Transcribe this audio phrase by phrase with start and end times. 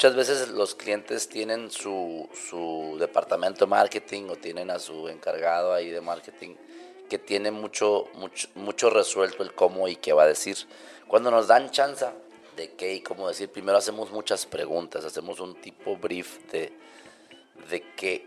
[0.00, 5.74] muchas veces los clientes tienen su, su departamento de marketing o tienen a su encargado
[5.74, 6.54] ahí de marketing
[7.10, 10.56] que tiene mucho, mucho, mucho resuelto el cómo y qué va a decir.
[11.06, 12.06] Cuando nos dan chance
[12.56, 16.72] de qué y cómo decir, primero hacemos muchas preguntas, hacemos un tipo brief de,
[17.68, 18.26] de qué,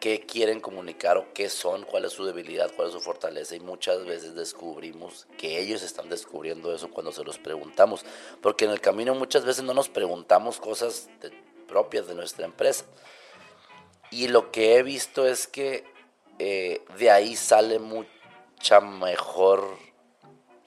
[0.00, 3.60] qué quieren comunicar o qué son, cuál es su debilidad, cuál es su fortaleza y
[3.60, 8.04] muchas veces descubrimos que ellos están descubriendo eso cuando se los preguntamos,
[8.40, 11.08] porque en el camino muchas veces no nos preguntamos cosas
[11.66, 12.84] propias de nuestra empresa.
[14.10, 15.84] Y lo que he visto es que
[16.38, 19.76] eh, de ahí sale mucha mejor,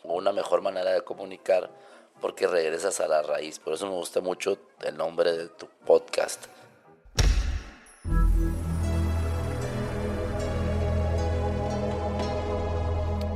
[0.04, 1.72] una mejor manera de comunicar,
[2.20, 3.58] porque regresas a la raíz.
[3.58, 6.46] Por eso me gusta mucho el nombre de tu podcast.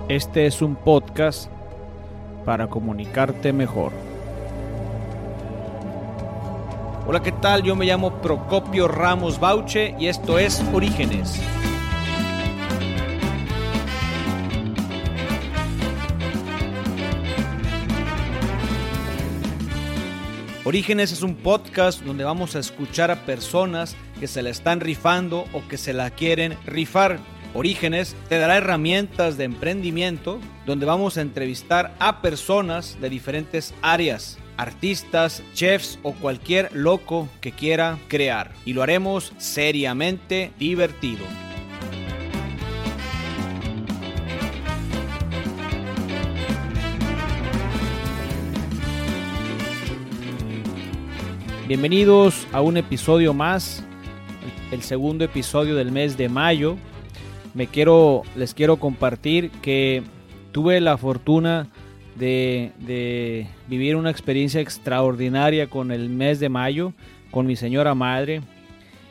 [0.08, 1.50] Este es un podcast
[2.46, 3.92] para comunicarte mejor.
[7.08, 7.64] Hola, ¿qué tal?
[7.64, 11.42] Yo me llamo Procopio Ramos Bauche y esto es Orígenes.
[20.66, 25.46] Orígenes es un podcast donde vamos a escuchar a personas que se la están rifando
[25.52, 27.20] o que se la quieren rifar.
[27.58, 34.38] Orígenes te dará herramientas de emprendimiento donde vamos a entrevistar a personas de diferentes áreas,
[34.58, 38.52] artistas, chefs o cualquier loco que quiera crear.
[38.66, 41.24] Y lo haremos seriamente divertido.
[51.70, 53.82] Bienvenidos a un episodio más,
[54.72, 56.76] el segundo episodio del mes de mayo.
[57.56, 60.04] Me quiero, les quiero compartir que
[60.52, 61.70] tuve la fortuna
[62.16, 66.94] de, vivir una experiencia extraordinaria con el mes de mayo,
[67.32, 68.42] con mi señora madre,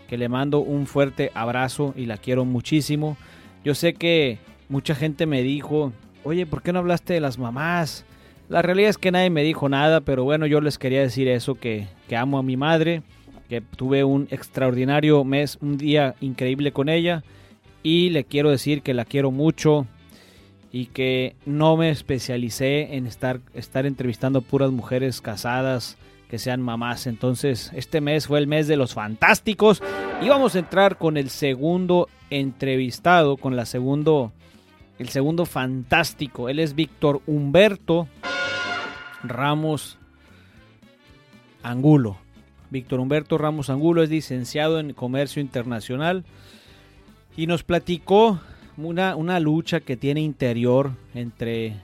[0.08, 3.16] que le mando un fuerte abrazo y la quiero muchísimo.
[3.64, 4.38] Yo sé que
[4.68, 8.04] mucha gente me dijo, oye, ¿por qué no hablaste de las mamás?
[8.50, 11.54] La realidad es que nadie me dijo nada, pero bueno, yo les quería decir eso,
[11.54, 13.02] que, amo a mi madre,
[13.48, 17.24] que tuve un extraordinario mes, un día increíble con ella,
[17.84, 19.86] y le quiero decir que la quiero mucho
[20.72, 25.96] y que no me especialicé en estar, estar entrevistando puras mujeres casadas
[26.28, 27.06] que sean mamás.
[27.06, 29.82] Entonces, este mes fue el mes de los fantásticos
[30.20, 34.32] y vamos a entrar con el segundo entrevistado, con la segundo,
[34.98, 36.48] el segundo fantástico.
[36.48, 38.08] Él es Víctor Humberto
[39.22, 39.98] Ramos
[41.62, 42.16] Angulo.
[42.70, 46.24] Víctor Humberto Ramos Angulo es licenciado en Comercio Internacional
[47.36, 48.40] y nos platicó
[48.76, 51.76] una, una, lucha que tiene interior entre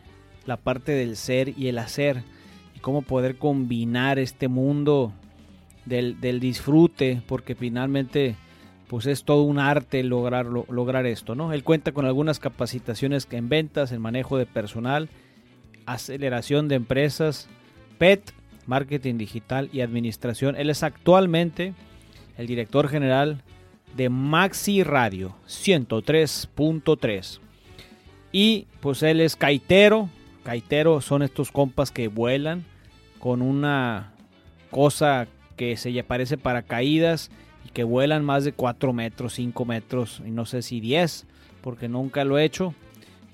[0.47, 2.22] la parte del ser y el hacer
[2.77, 5.12] y cómo poder combinar este mundo
[5.87, 8.37] del, del disfrute porque finalmente
[8.89, 11.53] pues es todo un arte lograr, lograr esto, ¿no?
[11.53, 15.09] Él cuenta con algunas capacitaciones en ventas, en manejo de personal
[15.87, 17.49] aceleración de empresas,
[17.99, 18.33] PET,
[18.66, 20.56] marketing digital y administración.
[20.56, 21.75] Él es actualmente
[22.39, 23.43] el director general
[23.97, 27.41] de Maxi Radio 103.3.
[28.33, 30.09] Y pues él es caitero.
[30.43, 32.65] Caitero son estos compas que vuelan
[33.19, 34.12] con una
[34.71, 37.31] cosa que se parece para caídas
[37.67, 41.27] y que vuelan más de 4 metros, 5 metros y no sé si 10
[41.61, 42.75] porque nunca lo he hecho.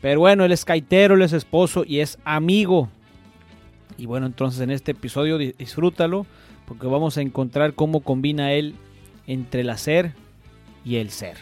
[0.01, 2.89] Pero bueno, él es caitero, él es esposo y es amigo.
[3.97, 6.27] Y bueno, entonces en este episodio disfrútalo
[6.67, 8.75] porque vamos a encontrar cómo combina él
[9.27, 10.13] entre el hacer
[10.87, 11.37] y el ser.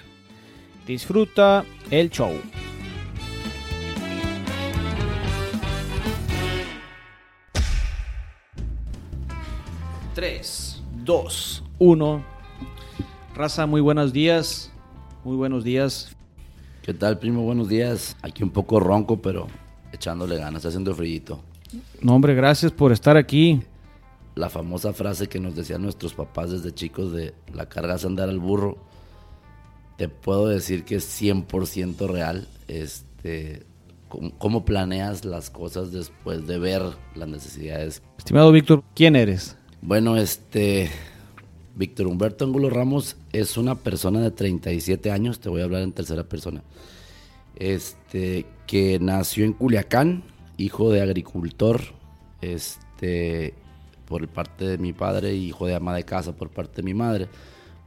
[0.87, 2.32] Disfruta el show.
[10.15, 12.25] Tres, dos, uno.
[13.34, 14.72] Raza, muy buenos días.
[15.25, 16.16] Muy buenos días.
[16.83, 17.42] ¿Qué tal, primo?
[17.42, 18.16] Buenos días.
[18.22, 19.48] Aquí un poco ronco, pero
[19.92, 21.41] echándole ganas, está haciendo frío.
[22.01, 23.63] No, hombre, gracias por estar aquí.
[24.36, 28.28] La famosa frase que nos decían nuestros papás desde chicos de la carga es andar
[28.28, 28.78] al burro.
[29.97, 32.49] Te puedo decir que es 100% real.
[32.69, 33.63] Este,
[34.39, 36.83] ¿Cómo planeas las cosas después de ver
[37.15, 38.03] las necesidades?
[38.19, 39.57] Estimado Víctor, ¿quién eres?
[39.83, 40.91] Bueno, este,
[41.75, 45.93] Víctor Humberto Angulo Ramos es una persona de 37 años, te voy a hablar en
[45.93, 46.63] tercera persona,
[47.57, 50.23] este, que nació en Culiacán,
[50.57, 51.81] hijo de agricultor,
[52.41, 53.55] este,
[54.07, 57.29] por parte de mi padre, hijo de ama de casa por parte de mi madre,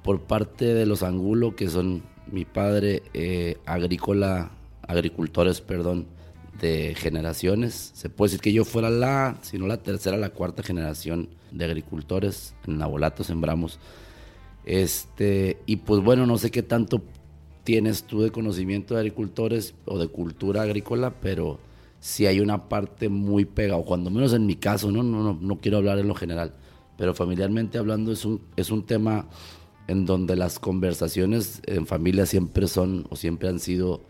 [0.07, 2.01] por parte de los Angulo, que son
[2.31, 4.51] mi padre eh, agrícola,
[4.87, 6.05] agricultores, perdón,
[6.61, 7.91] de generaciones.
[7.93, 11.65] Se puede decir que yo fuera la, si no la tercera, la cuarta generación de
[11.65, 13.79] agricultores, en Nabolato sembramos.
[14.63, 17.01] Este, y pues bueno, no sé qué tanto
[17.65, 21.59] tienes tú de conocimiento de agricultores o de cultura agrícola, pero
[21.99, 25.03] sí hay una parte muy pegada, cuando menos en mi caso, ¿no?
[25.03, 26.53] No, no, no quiero hablar en lo general,
[26.97, 29.27] pero familiarmente hablando es un, es un tema
[29.87, 34.01] en donde las conversaciones en familia siempre son o siempre han sido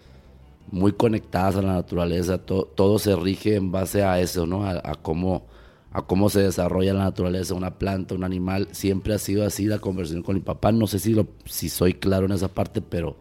[0.71, 4.65] muy conectadas a la naturaleza, todo se rige en base a eso, ¿no?
[4.65, 5.45] A, cómo,
[5.91, 9.79] a cómo se desarrolla la naturaleza, una planta, un animal, siempre ha sido así la
[9.79, 13.15] conversación con mi papá, no sé si, lo, si soy claro en esa parte, pero,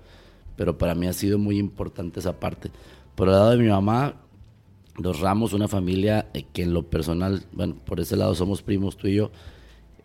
[0.56, 2.70] pero para mí ha sido muy importante esa parte.
[3.14, 4.16] Por el lado de mi mamá,
[4.96, 8.96] los Ramos, una familia eh, que en lo personal, bueno, por ese lado somos primos
[8.96, 9.30] tú y yo,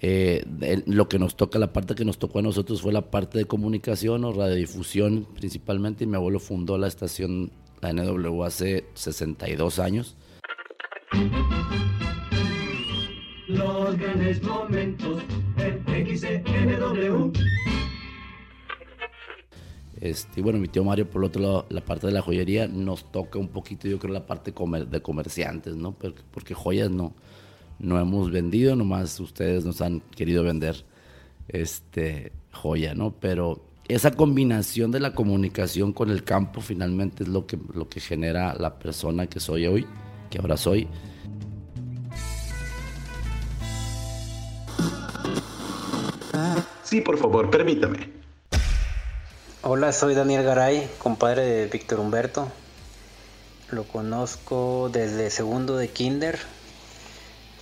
[0.04, 0.44] eh,
[0.88, 3.46] lo que nos toca, la parte que nos tocó a nosotros fue la parte de
[3.46, 6.06] comunicación o radiodifusión principalmente.
[6.06, 7.52] Y mi abuelo fundó la estación,
[7.82, 10.18] la NW, hace 62 años.
[13.48, 15.22] Los grandes momentos
[15.58, 15.84] en
[20.00, 22.68] Este, y bueno, mi tío Mario, por el otro lado, la parte de la joyería
[22.68, 25.92] nos toca un poquito, yo creo, la parte de comerciantes, ¿no?
[25.92, 27.14] Porque, porque joyas no,
[27.82, 30.86] no hemos vendido, nomás ustedes nos han querido vender
[31.48, 33.12] este joya, ¿no?
[33.20, 38.00] Pero esa combinación de la comunicación con el campo finalmente es lo que, lo que
[38.00, 39.88] genera la persona que soy hoy,
[40.30, 40.88] que ahora soy.
[46.84, 48.10] Sí, por favor, permítame.
[49.64, 52.48] Hola, soy Daniel Garay, compadre de Víctor Humberto.
[53.72, 56.38] Lo conozco desde segundo de kinder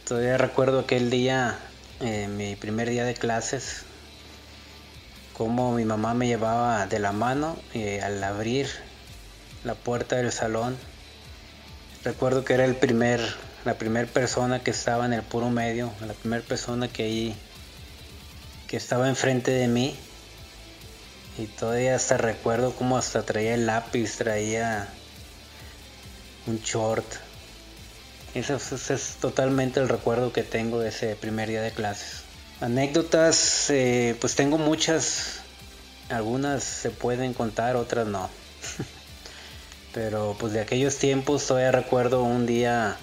[0.10, 1.60] Todavía recuerdo aquel día,
[2.00, 3.84] eh, mi primer día de clases,
[5.34, 8.68] cómo mi mamá me llevaba de la mano eh, al abrir
[9.64, 10.76] la puerta del salón.
[12.04, 13.22] Recuerdo que era el primer,
[13.66, 17.36] la primera persona que estaba en el puro medio, la primera persona que ahí,
[18.68, 19.96] que estaba enfrente de mí.
[21.38, 24.90] Y todavía hasta recuerdo cómo hasta traía el lápiz, traía
[26.48, 27.29] un short
[28.34, 28.56] ese,
[28.94, 32.24] es totalmente el recuerdo que tengo de ese primer día de clases.
[32.62, 35.42] Anécdotas, eh, pues tengo muchas.
[36.10, 38.30] Algunas se pueden contar, otras no.
[39.94, 42.98] Pero pues de aquellos tiempos todavía recuerdo un día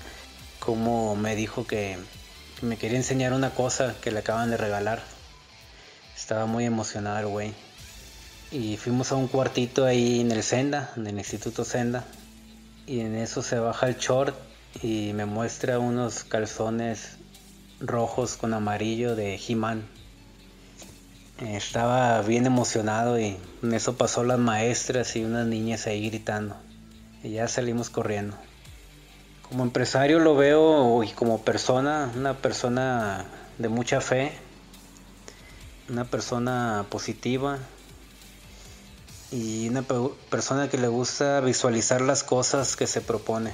[0.60, 1.96] como me dijo que,
[2.62, 5.02] me quería enseñar una cosa que le acaban de regalar.
[6.16, 7.52] Estaba muy emocionado el güey.
[8.50, 12.04] Y fuimos a un cuartito ahí en el Senda, en el Instituto Senda.
[12.86, 14.45] Y en eso se baja el short
[14.82, 17.16] y me muestra unos calzones
[17.80, 19.86] rojos con amarillo de He-Man.
[21.38, 26.56] Estaba bien emocionado y en eso pasó las maestras y unas niñas ahí gritando.
[27.22, 28.36] Y ya salimos corriendo.
[29.48, 33.26] Como empresario lo veo y como persona, una persona
[33.58, 34.32] de mucha fe,
[35.88, 37.58] una persona positiva
[39.30, 43.52] y una persona que le gusta visualizar las cosas que se propone.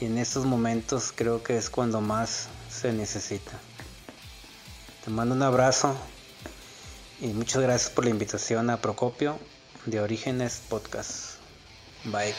[0.00, 3.52] Y en estos momentos creo que es cuando más se necesita.
[5.04, 5.96] Te mando un abrazo
[7.20, 9.38] y muchas gracias por la invitación a Procopio
[9.86, 11.38] de Orígenes Podcast.
[12.04, 12.34] Bye.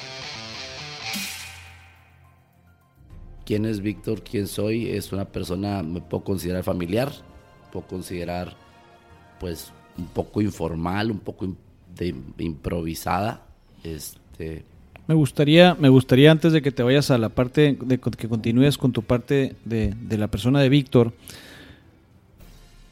[3.45, 4.23] ¿Quién es Víctor?
[4.23, 4.89] ¿Quién soy?
[4.91, 7.11] Es una persona, me puedo considerar familiar,
[7.71, 8.55] puedo considerar
[9.39, 11.47] pues un poco informal, un poco
[11.95, 13.47] de, improvisada.
[13.83, 14.65] Este,
[15.07, 18.77] me gustaría, me gustaría antes de que te vayas a la parte, de que continúes
[18.77, 21.13] con tu parte de, la persona de Víctor,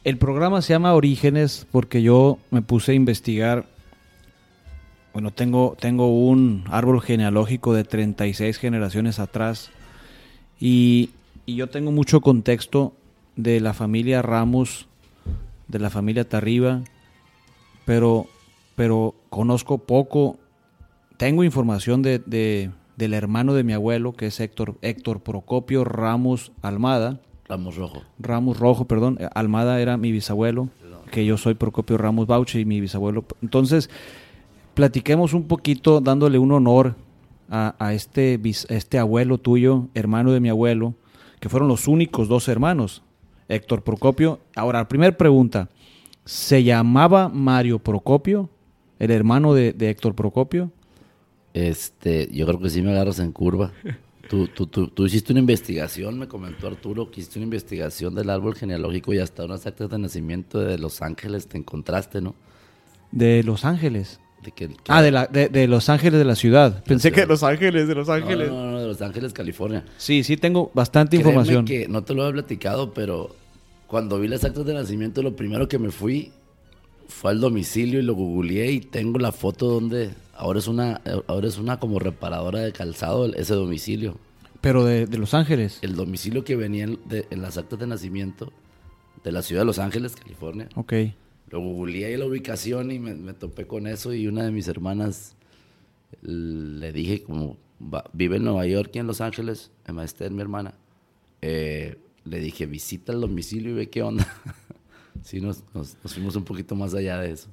[0.06, 3.66] el programa se llama Orígenes porque yo me puse a investigar,
[5.12, 9.72] bueno, tengo, tengo un árbol genealógico de 36 generaciones atrás
[10.60, 11.10] y,
[11.46, 12.94] y yo tengo mucho contexto
[13.36, 14.88] de la familia Ramos,
[15.68, 16.82] de la familia Tarriba,
[17.84, 18.28] pero,
[18.76, 20.38] pero conozco poco
[21.18, 27.20] tengo información de, del hermano de mi abuelo, que es Héctor, Héctor Procopio Ramos Almada.
[27.48, 28.02] Ramos Rojo.
[28.20, 29.20] Ramos Rojo, perdón.
[29.34, 30.70] Almada era mi bisabuelo,
[31.12, 33.26] que yo soy Procopio Ramos Bauche y mi bisabuelo.
[33.42, 33.90] Entonces,
[34.74, 36.96] platiquemos un poquito dándole un honor
[37.50, 40.96] a, este, este abuelo tuyo, hermano de mi abuelo,
[41.40, 43.04] que fueron los únicos dos hermanos,
[43.48, 44.40] Héctor Procopio.
[44.56, 45.70] Ahora, primera pregunta,
[46.24, 48.50] ¿se llamaba Mario Procopio,
[48.98, 50.72] el hermano de, de Héctor Procopio?
[51.56, 53.72] Este, yo creo que sí me agarras en curva.
[54.30, 58.56] Tú, tú, tú, hiciste una investigación, me comentó Arturo, que hiciste una investigación del árbol
[58.56, 62.36] genealógico y hasta unas actas de nacimiento de Los Ángeles te encontraste, ¿no?
[63.12, 64.20] De Los Ángeles.
[64.44, 66.84] De que, que- Ah, de, la, de, de Los Ángeles de la ciudad.
[66.84, 68.50] Pensé que de Los Ángeles, de Los No, Ángeles.
[68.50, 69.86] No, no, de Los Ángeles, California.
[69.98, 71.64] Sí, sí, tengo bastante Créeme información.
[71.66, 73.34] que no te lo he platicado, pero
[73.88, 76.32] cuando vi las actas de nacimiento, lo primero que me fui
[77.08, 81.48] fue al domicilio y lo googleé y tengo la foto donde ahora es una, ahora
[81.48, 84.18] es una como reparadora de calzado ese domicilio.
[84.62, 85.80] Pero de, de Los Ángeles.
[85.82, 88.52] El domicilio que venía en, de- en las actas de nacimiento
[89.24, 90.70] de la ciudad de Los Ángeles, California.
[90.76, 90.94] Ok.
[91.50, 94.68] Lo googleé ahí la ubicación y me, me topé con eso y una de mis
[94.68, 95.36] hermanas
[96.22, 100.42] le dije como va- vive en Nueva York y en Los Ángeles, Emma Esther, mi
[100.42, 100.74] hermana.
[101.42, 104.26] eh, le dije visita el domicilio y ve qué onda.
[105.22, 107.50] sí, nos, nos- nos fuimos un poquito más allá de eso.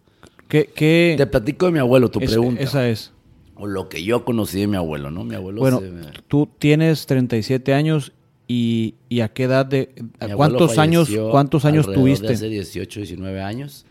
[0.53, 2.61] ¿Qué, qué Te platico de mi abuelo, tu es- pregunta.
[2.63, 3.11] Esa es.
[3.55, 5.25] O lo que yo conocí de mi abuelo, ¿no?
[5.25, 8.13] Mi abuelo Bueno, me- tú tienes 37 años
[8.47, 9.95] y, y a qué edad de...
[10.21, 12.35] Abuelo ¿Cuántos años, cuántos años de tuviste?
[12.35, 13.87] hace 18, 19 años.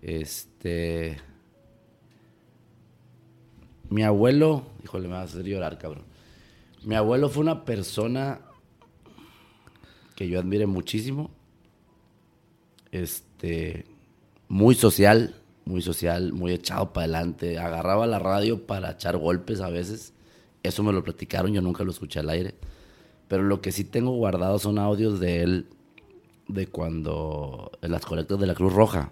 [0.00, 1.18] Este.
[3.90, 4.64] Mi abuelo.
[4.82, 6.04] Híjole, me va a hacer llorar, cabrón.
[6.84, 8.40] Mi abuelo fue una persona
[10.14, 11.30] que yo admiré muchísimo.
[12.92, 13.84] Este.
[14.48, 15.34] Muy social,
[15.66, 17.58] muy social, muy echado para adelante.
[17.58, 20.14] Agarraba la radio para echar golpes a veces.
[20.62, 22.54] Eso me lo platicaron, yo nunca lo escuché al aire.
[23.28, 25.66] Pero lo que sí tengo guardado son audios de él
[26.48, 29.10] de cuando en las colectas de la Cruz Roja,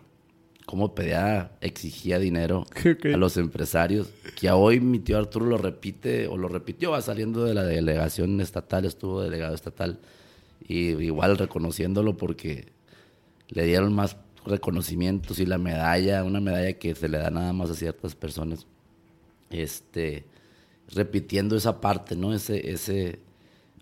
[0.66, 2.64] cómo pedía, exigía dinero
[3.12, 4.08] a los empresarios,
[4.38, 7.64] que a hoy mi tío Arturo lo repite, o lo repitió, va saliendo de la
[7.64, 9.98] delegación estatal, estuvo delegado estatal,
[10.66, 12.72] y igual reconociéndolo porque
[13.48, 17.70] le dieron más reconocimientos y la medalla, una medalla que se le da nada más
[17.70, 18.66] a ciertas personas,
[19.50, 20.24] este,
[20.94, 22.34] repitiendo esa parte, ¿no?
[22.34, 23.20] Ese, ese,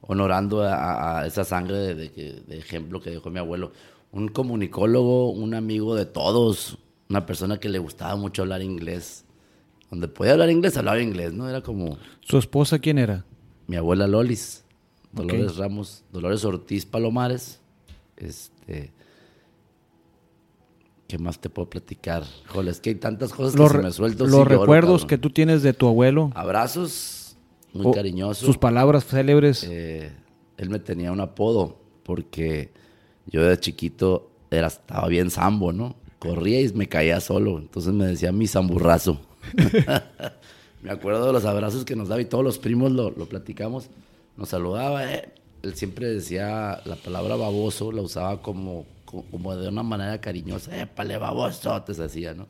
[0.03, 3.73] honorando a, a- esa sangre de, de que- de ejemplo que dejó mi abuelo.
[4.13, 6.79] Un comunicólogo, un amigo de todos,
[7.09, 9.25] una persona que le gustaba mucho hablar inglés.
[9.91, 11.49] Donde podía hablar inglés, hablaba inglés, ¿no?
[11.49, 13.25] Era como ¿Su esposa quién era?
[13.67, 14.65] mi abuela Lolis,
[15.13, 15.59] Dolores Ok.
[15.59, 17.61] Ramos, Dolores Ortiz Palomares.
[18.17, 18.91] Este.
[21.13, 22.23] ¿Qué más te puedo platicar?
[22.47, 24.27] Híjole, es que hay tantas cosas Los, que se me suelto.
[24.27, 26.33] los recuerdos que tú tienes de tu abuelo.
[26.35, 27.37] Abrazos,
[27.75, 28.47] muy cariñosos.
[28.47, 29.63] Sus palabras célebres.
[29.69, 30.11] Eh,
[30.57, 32.73] él me tenía un apodo porque
[33.27, 35.97] yo de chiquito era, estaba bien sambo, ¿no?
[36.19, 37.59] Corría y me caía solo.
[37.59, 39.21] Entonces me decía mi zamburrazo.
[40.83, 43.91] me acuerdo de los abrazos que nos daba y todos los primos lo, lo platicamos.
[44.39, 45.13] Nos saludaba.
[45.13, 45.29] eh.
[45.63, 50.81] Él siempre decía la palabra baboso, la usaba como, co- como de una manera cariñosa.
[50.81, 51.83] ¡Épale, baboso!
[51.83, 52.49] Te hacía, ¿no?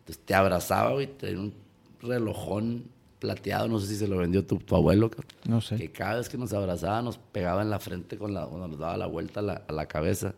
[0.00, 1.54] Entonces te abrazaba, güey, tenía un
[2.02, 2.84] relojón
[3.18, 5.10] plateado, no sé si se lo vendió tu, tu abuelo,
[5.46, 5.76] no sé.
[5.76, 8.78] que cada vez que nos abrazaba nos pegaba en la frente con la, cuando nos
[8.78, 10.34] daba la vuelta a la, a la cabeza.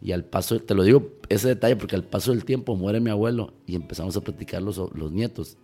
[0.00, 3.10] Y al paso, te lo digo ese detalle porque al paso del tiempo muere mi
[3.10, 5.56] abuelo y empezamos a platicar los, los nietos.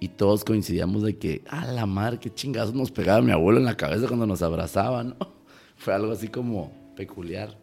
[0.00, 3.66] Y todos coincidíamos de que, a la madre, qué chingazos nos pegaba mi abuelo en
[3.66, 5.14] la cabeza cuando nos abrazaba, ¿no?
[5.76, 7.56] Fue algo así como peculiar,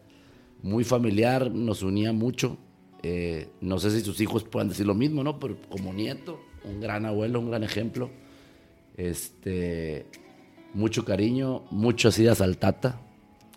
[0.64, 2.58] muy familiar, nos unía mucho.
[3.04, 5.40] Eh, no sé si sus hijos puedan decir lo mismo, ¿no?
[5.40, 8.10] Pero como nieto, un gran abuelo, un gran ejemplo.
[8.96, 10.06] Este,
[10.74, 13.00] mucho cariño, muchas idas al Tata.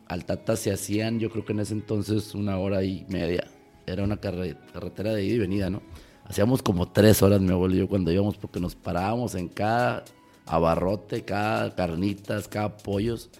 [0.06, 3.50] Al Tata se hacían, yo creo que en ese entonces, una hora y media.
[3.86, 5.82] Era una carre- carretera de ida y venida, ¿no?
[6.24, 10.04] Hacíamos como tres horas, mi abuelo y yo, cuando íbamos, porque nos parábamos en cada
[10.46, 13.30] abarrote, cada carnitas, cada pollos,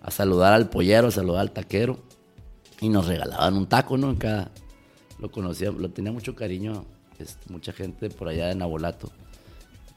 [0.00, 1.98] a saludar al pollero, a saludar al taquero.
[2.80, 4.10] Y nos regalaban un taco, ¿no?
[4.10, 4.50] En cada.
[5.18, 6.84] Lo conocía, lo tenía mucho cariño,
[7.18, 9.10] este, mucha gente por allá de Nabolato.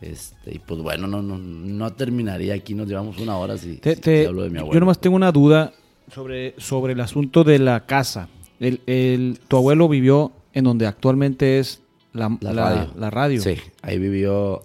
[0.01, 3.95] Este, y pues bueno, no, no, no terminaría aquí, nos llevamos una hora si, Te-
[3.95, 4.73] si te- hablo de mi abuelo.
[4.73, 5.73] yo nomás tengo una duda
[6.11, 8.27] sobre, sobre el asunto de la casa.
[8.59, 11.83] El, el- tu abuelo vivió en donde actualmente es
[12.13, 12.93] la, la, la- radio.
[12.97, 13.41] la radio.
[13.41, 14.63] Sí, ahí vivió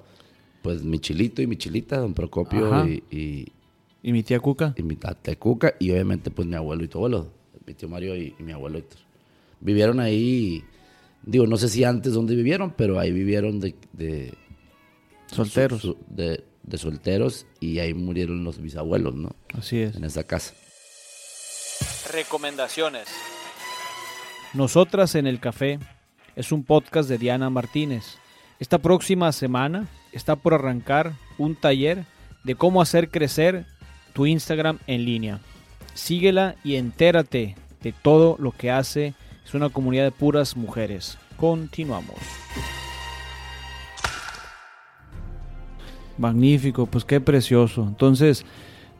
[0.63, 3.53] pues mi chilito y mi chilita, don Procopio y, y,
[4.03, 4.73] ¿Y mi tía Cuca?
[4.77, 7.29] y mi tata Cuca y obviamente pues mi abuelo y tu abuelo,
[7.67, 8.99] mi tío Mario y, y mi abuelo Héctor.
[9.61, 10.63] Vivieron ahí,
[11.23, 14.35] digo, no sé si antes dónde vivieron, pero ahí vivieron de, de
[15.27, 15.81] Solteros.
[15.83, 19.35] su- de, de solteros y ahí murieron los bisabuelos, ¿no?
[19.57, 19.97] Así es.
[19.97, 20.55] En esa casa.
[22.13, 23.09] Recomendaciones.
[24.55, 25.79] Nosotras en el Café
[26.35, 28.05] es un podcast de Diana Martínez.
[28.59, 32.05] Esta próxima semana está por arrancar un taller
[32.45, 33.67] de cómo hacer crecer
[34.15, 35.41] tu Instagram en línea.
[35.97, 39.15] Síguela y entérate de todo lo que hace.
[39.45, 41.19] Es una comunidad de puras mujeres.
[41.37, 42.17] Continuamos.
[46.19, 47.85] Magnífico, pues qué precioso.
[47.87, 48.45] Entonces,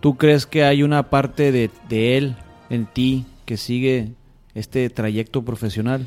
[0.01, 2.37] ¿tú crees que hay una parte de, de él
[2.71, 4.13] en ti que sigue
[4.55, 6.07] este trayecto profesional?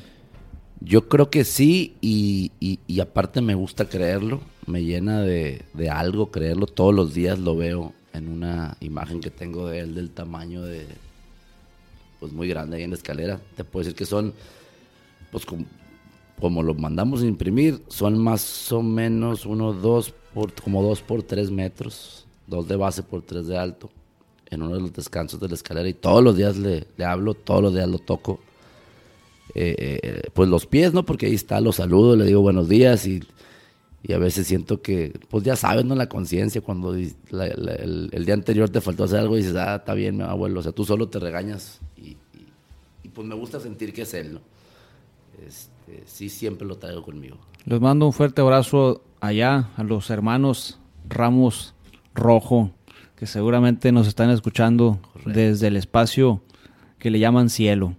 [0.81, 6.31] Yo creo que sí y, y, aparte me gusta creerlo, me llena de, de, algo
[6.31, 10.62] creerlo, todos los días lo veo en una imagen que tengo de él del tamaño
[10.63, 10.88] de,
[12.20, 14.34] pues muy grande ahí en la escalera, te puedo decir que son,
[15.32, 15.66] pues como,
[16.39, 21.24] como lo mandamos a imprimir, son más o menos uno, dos, por, como dos por
[21.24, 23.89] tres metros, dos de base por tres de alto,
[24.50, 25.88] en uno de los descansos de la escalera.
[25.88, 28.39] Y todos los días le, le hablo, todos los días lo toco.
[29.56, 31.06] Eh, eh, pues los pies, ¿no?
[31.06, 33.22] Porque ahí está, lo saludo, le digo buenos días y,
[34.13, 35.94] a veces siento que, pues ya sabes, ¿no?
[35.96, 37.15] La conciencia, cuando el,
[38.25, 40.72] día anterior te faltó hacer algo y dices, ah, está bien, mi abuelo, o sea,
[40.72, 42.18] tú solo te regañas y,
[43.13, 44.41] pues me gusta sentir que es él, ¿no?
[45.46, 47.38] Este, sí, siempre lo traigo conmigo.
[47.65, 51.74] Les mando un fuerte abrazo allá a los hermanos Ramos
[52.13, 52.72] Rojo,
[53.15, 56.41] que seguramente nos están escuchando desde el espacio
[57.00, 57.96] que le llaman cielo.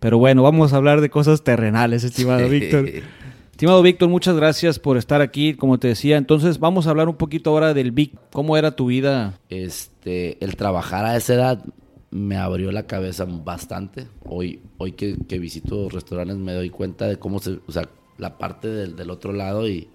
[0.00, 2.88] Pero bueno, vamos a hablar de cosas terrenales, estimado Víctor.
[3.58, 6.16] Estimado Víctor, muchas gracias por estar aquí, como te decía.
[6.16, 8.16] Entonces, vamos a hablar un poquito ahora del Vic.
[8.30, 9.36] ¿Cómo era tu vida?
[9.48, 11.64] Este, el trabajar a esa edad
[12.12, 14.06] me abrió la cabeza bastante.
[14.24, 18.68] Hoy, hoy que, visito restaurantes me doy cuenta de cómo se, o sea, la parte
[18.68, 19.88] del, del otro lado y,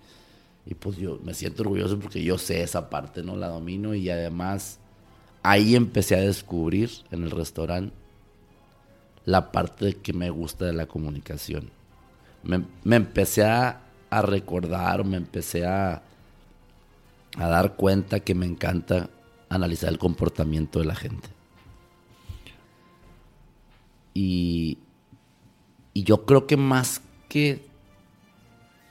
[0.65, 3.37] y pues yo me siento orgulloso porque yo sé esa parte, ¿no?
[3.37, 4.81] La domino y además
[5.41, 7.95] ahí empecé a descubrir en el restaurante
[9.23, 11.71] la parte que me gusta de la comunicación.
[12.43, 13.81] Me, empecé a,
[14.11, 16.03] recordar, me empecé a,
[17.37, 19.09] a dar cuenta que me encanta
[19.49, 21.29] analizar el comportamiento de la gente.
[24.13, 24.77] Y,
[25.93, 27.65] y yo creo que más que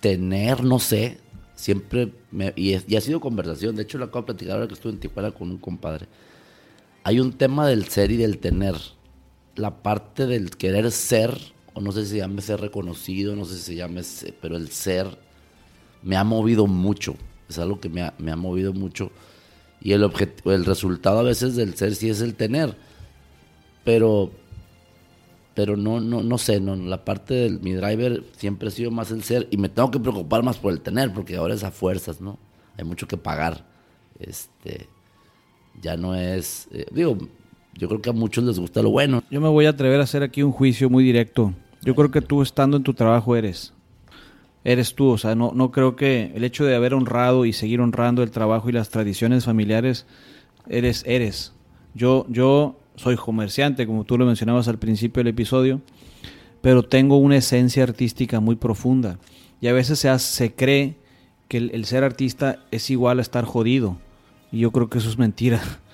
[0.00, 1.18] tener, no sé,
[1.54, 4.92] siempre, me, y, ha sido conversación, de hecho lo acabo de platicar ahora que estuve
[4.92, 6.09] en Tijuana con un compadre,
[7.04, 8.75] hay un tema del ser y del tener
[9.54, 11.38] la parte del querer ser,
[11.75, 14.02] o no sé si se llame ser reconocido, no sé si se llame,
[14.41, 15.19] pero el ser
[16.02, 17.17] me ha movido mucho.
[17.49, 19.11] Es algo que me ha, movido mucho.
[19.81, 20.11] Y el,
[20.45, 22.76] el resultado a veces del ser sí es el tener.
[23.85, 24.30] Pero,
[25.54, 29.11] pero no, no, no sé, no, la parte de mi driver siempre ha sido más
[29.11, 29.49] el ser.
[29.50, 32.39] Y me tengo que preocupar más por el tener, porque ahora es a fuerzas, ¿no?
[32.78, 33.67] Hay mucho que pagar.
[34.19, 34.89] Este,
[35.80, 37.19] ya no es, eh, digo,
[37.75, 39.23] yo creo que a muchos les gusta lo bueno.
[39.30, 41.52] Yo me voy a atrever a hacer aquí un juicio muy directo.
[41.82, 43.73] Yo creo que tú estando en tu trabajo eres.
[44.65, 47.80] Eres tú, o sea, no, no creo que el hecho de haber honrado y seguir
[47.80, 50.06] honrando el trabajo y las tradiciones familiares,
[50.69, 51.52] eres, eres.
[51.95, 55.80] Yo, yo soy comerciante, como tú lo mencionabas al principio del episodio,
[56.61, 59.19] pero tengo una esencia artística muy profunda.
[59.61, 60.97] Y a veces se, se cree
[61.49, 63.99] que el ser artista es igual a estar jodido.
[64.52, 65.61] Y yo creo que eso es mentira.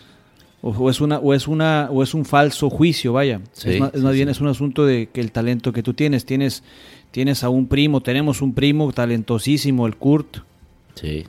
[0.61, 3.40] O, es una o es una o es un falso juicio vaya.
[3.64, 6.64] Es, más, bien es un asunto de que el talento que tú tienes tienes
[7.12, 10.38] tienes a un primo tenemos un primo talentosísimo el Kurt.
[10.94, 11.25] Sí.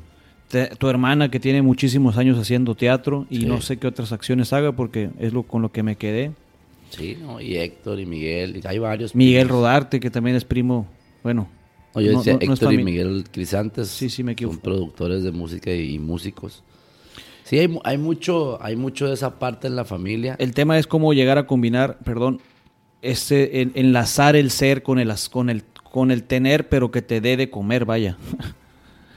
[0.80, 4.72] Tu hermana que tiene muchísimos años haciendo teatro y no sé qué otras acciones haga
[4.72, 6.32] porque es lo con lo que me quedé.
[6.90, 10.88] Sí no y Héctor y Miguel hay varios Miguel Rodarte que también es primo
[11.22, 11.48] bueno
[11.94, 16.64] Héctor y Miguel Crisantes sí, sí, me son productores de música y músicos
[17.50, 20.36] Sí, hay, mucho, hay mucho de esa parte en la familia.
[20.38, 22.42] El tema es cómo llegar a combinar, perdón,
[23.02, 27.38] ese, enlazar el ser con el, con el, con el tener, pero que te dé
[27.38, 28.18] de comer, vaya.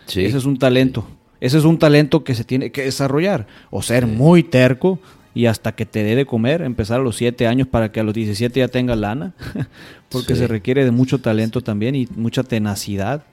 [0.06, 0.24] Sí.
[0.24, 1.06] Ese es un talento.
[1.40, 3.46] Ese es un talento que se tiene que desarrollar.
[3.70, 4.98] O ser muy terco
[5.32, 8.02] y hasta que te dé de comer, empezar a los 7 años para que a
[8.02, 9.32] los 17 ya tengas lana,
[10.08, 13.24] porque se requiere de mucho talento también y mucha tenacidad,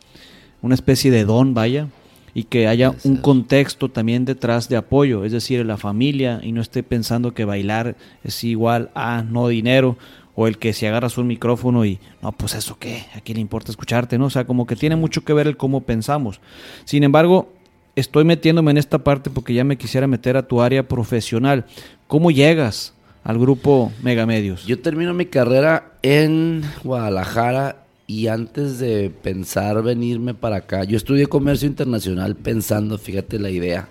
[0.62, 1.88] una especie de don, vaya
[2.34, 6.62] y que haya un contexto también detrás de apoyo, es decir, la familia y no
[6.62, 9.98] esté pensando que bailar es igual a no dinero
[10.36, 13.42] o el que si agarras un micrófono y no, pues eso qué, a quién le
[13.42, 14.26] importa escucharte, ¿no?
[14.26, 16.40] O sea, como que tiene mucho que ver el cómo pensamos.
[16.86, 17.52] Sin embargo,
[17.96, 21.66] estoy metiéndome en esta parte porque ya me quisiera meter a tu área profesional.
[22.08, 22.94] ¿Cómo llegas
[23.26, 24.66] al grupo Megamedios?
[24.66, 31.28] Yo termino mi carrera en Guadalajara y antes de pensar venirme para acá, yo estudié
[31.28, 33.88] comercio internacional pensando, fíjate la idea,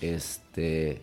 [0.00, 1.00] este,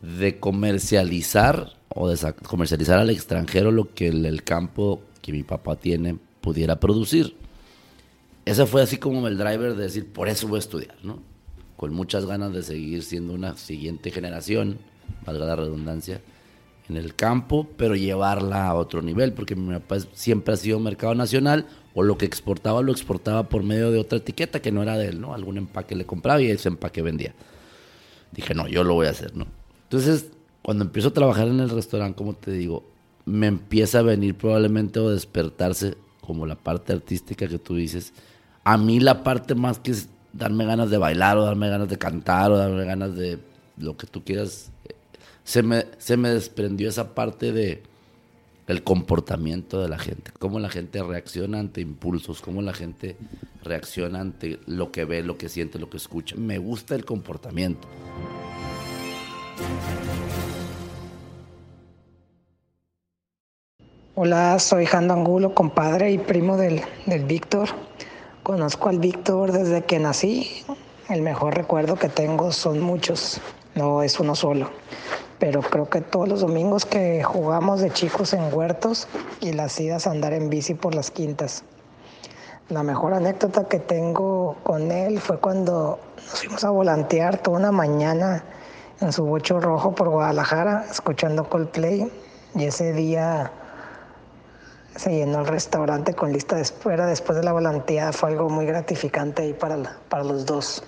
[0.00, 6.16] de comercializar o de comercializar al extranjero lo que el, campo que mi papá tiene
[6.40, 7.36] pudiera producir.
[8.46, 11.22] Ese fue así como el driver de decir, por eso voy a estudiar, ¿no?
[11.76, 14.78] Con muchas ganas de seguir siendo una siguiente generación,
[15.26, 16.22] valga la redundancia,
[16.90, 21.14] en el campo, pero llevarla a otro nivel, porque mi papá siempre ha sido mercado
[21.14, 24.98] nacional, o lo que exportaba lo exportaba por medio de otra etiqueta que no era
[24.98, 25.34] de él, ¿no?
[25.34, 27.34] Algún empaque le compraba y ese empaque vendía.
[28.32, 29.46] Dije, no, yo lo voy a hacer, ¿no?
[29.84, 30.30] Entonces,
[30.62, 32.84] cuando empiezo a trabajar en el restaurante, como te digo,
[33.24, 38.12] me empieza a venir probablemente o despertarse como la parte artística que tú dices.
[38.64, 41.98] A mí la parte más que es darme ganas de bailar o darme ganas de
[41.98, 43.38] cantar o darme ganas de
[43.78, 44.70] lo que tú quieras,
[45.50, 47.82] se me, se me desprendió esa parte de
[48.68, 53.16] el comportamiento de la gente, cómo la gente reacciona ante impulsos, cómo la gente
[53.64, 56.36] reacciona ante lo que ve, lo que siente, lo que escucha.
[56.38, 57.88] Me gusta el comportamiento.
[64.14, 67.70] Hola, soy Jando Angulo, compadre y primo del, del Víctor.
[68.44, 70.48] Conozco al Víctor desde que nací.
[71.08, 73.40] El mejor recuerdo que tengo son muchos,
[73.74, 74.70] no es uno solo.
[75.38, 79.08] Pero creo que todos los domingos que jugamos de chicos en huertos
[79.40, 81.64] y las idas a andar en bici por las quintas.
[82.68, 87.72] La mejor anécdota que tengo con él fue cuando nos fuimos a volantear toda una
[87.72, 88.44] mañana
[89.00, 92.12] en su bocho rojo por Guadalajara, escuchando Coldplay.
[92.54, 93.50] Y ese día
[94.94, 98.12] se llenó el restaurante con lista de espera después de la volanteada.
[98.12, 99.76] Fue algo muy gratificante ahí para,
[100.08, 100.84] para los dos.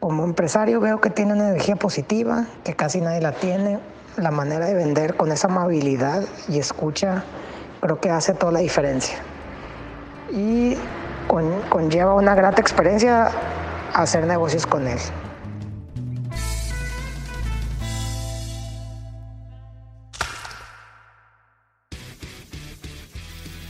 [0.00, 3.80] Como empresario veo que tiene una energía positiva, que casi nadie la tiene.
[4.16, 7.24] La manera de vender con esa amabilidad y escucha
[7.80, 9.18] creo que hace toda la diferencia.
[10.30, 10.76] Y
[11.26, 13.30] con, conlleva una grata experiencia
[13.92, 14.98] hacer negocios con él.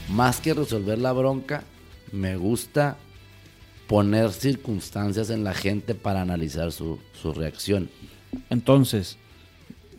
[0.09, 1.63] Más que resolver la bronca,
[2.11, 2.97] me gusta
[3.89, 7.89] poner circunstancias en la gente para analizar su, su reacción.
[8.51, 9.17] Entonces,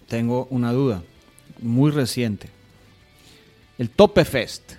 [0.06, 1.02] tengo una duda
[1.60, 2.48] muy reciente.
[3.78, 4.74] El Tope Fest.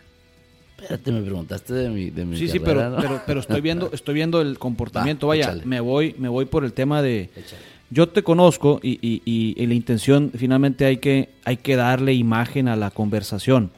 [0.79, 2.97] Espérate, me preguntaste de mi, de mi Sí, sí, pero, ¿no?
[3.01, 5.27] pero, pero estoy viendo, estoy viendo el comportamiento.
[5.27, 5.65] Va, Vaya, échale.
[5.65, 7.23] me voy, me voy por el tema de.
[7.35, 7.61] Échale.
[7.89, 12.13] Yo te conozco y, y- y- y la intención, finalmente hay que, hay que darle
[12.13, 13.71] imagen a la conversación.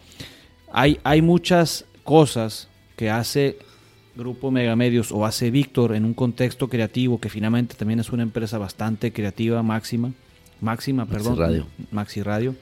[0.72, 3.58] Hay, hay muchas cosas que hace
[4.15, 8.58] Grupo Megamedios o hace Víctor en un contexto creativo, que finalmente también es una empresa
[8.58, 10.12] bastante creativa, máxima,
[10.62, 11.39] máxima, Maxi perdón.
[11.39, 11.67] Radio.
[11.91, 12.56] Maxi Radio.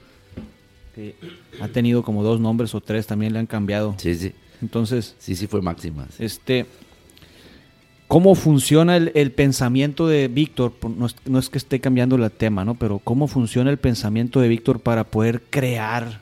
[0.94, 1.14] que
[1.60, 3.94] ha tenido como dos nombres o tres, también le han cambiado.
[3.98, 4.32] Sí, sí.
[4.62, 6.06] Entonces, Sí, sí fue máxima.
[6.16, 6.24] sí.
[6.24, 6.66] este,
[8.08, 10.72] ¿cómo funciona el, el pensamiento de Víctor?
[10.96, 12.74] No es, no es que esté cambiando el tema, ¿no?
[12.74, 16.20] Pero ¿cómo funciona el pensamiento de Víctor para poder crear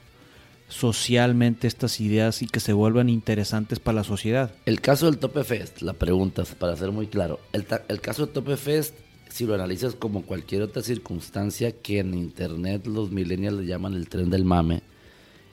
[0.70, 4.52] socialmente estas ideas y que se vuelvan interesantes para la sociedad?
[4.64, 7.40] El caso del Tope Fest, la pregunta, para ser muy claro.
[7.52, 8.94] El, el caso del Tope Fest,
[9.28, 14.09] si lo analizas como cualquier otra circunstancia que en internet los millennials le llaman el
[14.09, 14.83] tren del mame,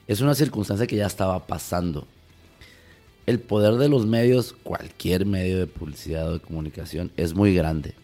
[0.06, 2.06] es una circunstancia que ya estaba pasando.
[3.26, 7.94] El poder de los medios, cualquier medio de publicidad o de comunicación, es muy grande.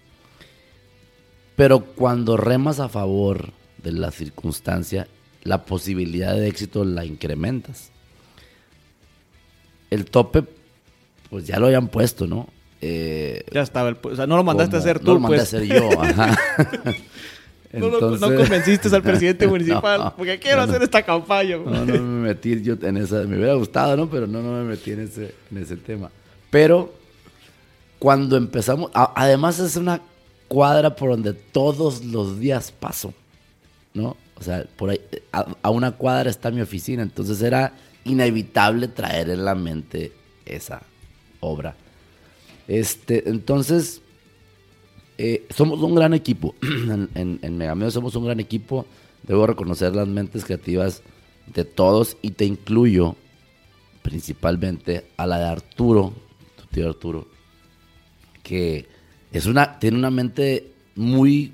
[1.56, 5.06] Pero cuando remas a favor de la circunstancia,
[5.44, 7.90] la posibilidad de éxito la incrementas.
[9.90, 10.44] El tope,
[11.30, 12.48] pues ya lo habían puesto, ¿no?
[12.80, 15.36] Eh, Ya estaba, el- o sea, no lo mandaste a hacer no tú, lo mandé
[15.38, 15.54] pues.
[15.54, 16.38] a hacer yo, ajá.
[17.72, 20.70] No, no Entonces- convenciste al presidente municipal, No, porque quiero no, no.
[20.72, 21.56] hacer esta campaña.
[21.56, 23.24] No, no me metí yo en esa.
[23.24, 24.08] Me hubiera gustado, ¿no?
[24.08, 26.08] Pero no, no me metí en ese, en ese tema.
[26.50, 26.94] Pero
[27.98, 28.92] cuando empezamos.
[28.94, 30.00] a- además, es una
[30.46, 33.12] cuadra por donde todos los días paso,
[33.92, 34.16] ¿no?
[34.44, 34.98] Sea, por.
[35.32, 37.02] A, una cuadra está mi oficina.
[37.02, 40.12] Entonces era inevitable traer en la mente
[40.44, 40.82] esa
[41.40, 41.76] obra.
[42.68, 44.00] Este, entonces.
[45.16, 46.54] Eh, somos un gran equipo.
[47.14, 48.86] en Megameo somos un gran equipo.
[49.22, 51.02] Debo reconocer las mentes creativas
[51.46, 53.16] de todos y te incluyo
[54.02, 56.12] principalmente a la de Arturo,
[56.56, 57.26] tu tío Arturo,
[58.42, 58.86] que
[59.32, 61.52] es una, tiene una mente muy,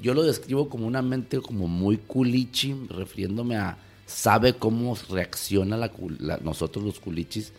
[0.00, 5.90] yo lo describo como una mente como muy culichi, refiriéndome a, sabe cómo reacciona la,
[6.42, 7.52] nosotros los culichis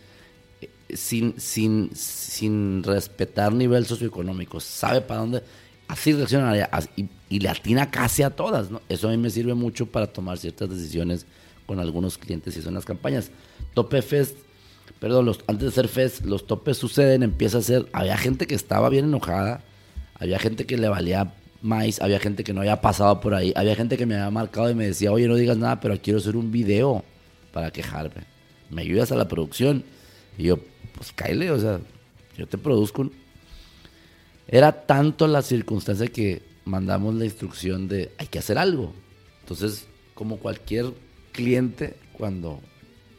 [0.60, 5.42] eh, sin, sin, sin respetar nivel socioeconómico, sabe para dónde,
[5.88, 8.68] así reacciona y, y le atina casi a todas.
[8.88, 11.26] Eso a mí me sirve mucho para tomar ciertas decisiones
[11.66, 13.30] con algunos clientes y son las campañas.
[13.74, 14.36] Tope Fest,
[15.00, 18.54] perdón, los, antes de ser Fest, los topes suceden, empieza a ser, había gente que
[18.54, 19.62] estaba bien enojada,
[20.14, 23.74] había gente que le valía más, había gente que no había pasado por ahí, había
[23.74, 26.36] gente que me había marcado y me decía, oye, no digas nada, pero quiero hacer
[26.36, 27.02] un video
[27.52, 28.24] para quejarme.
[28.68, 29.82] ¿Me ayudas a la producción?
[30.36, 30.58] Y yo,
[30.94, 31.80] pues cáele, o sea,
[32.36, 33.02] yo te produzco.
[33.02, 33.12] un-".
[34.46, 38.92] Era tanto la circunstancia que mandamos la instrucción de hay que hacer algo.
[39.40, 40.92] Entonces, como cualquier
[41.32, 42.60] cliente, cuando,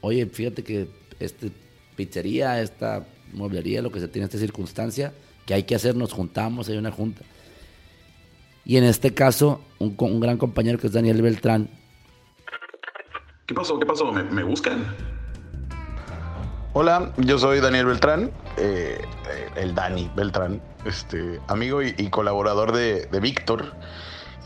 [0.02, 0.88] oye, fíjate que
[1.20, 1.52] este
[1.96, 5.14] pizzería, esta mueblería, lo que se tiene esta circunstancia,
[5.48, 7.24] que hay que hacer, nos juntamos, hay una junta.
[8.66, 11.70] Y en este caso, un, un gran compañero que es Daniel Beltrán,
[13.46, 13.78] ¿Qué pasó?
[13.78, 14.12] ¿Qué pasó?
[14.12, 14.84] ¿Me, me buscan?
[16.74, 19.00] Hola, yo soy Daniel Beltrán, eh,
[19.30, 23.76] eh, el Dani Beltrán, este, amigo y, colaborador de, Víctor.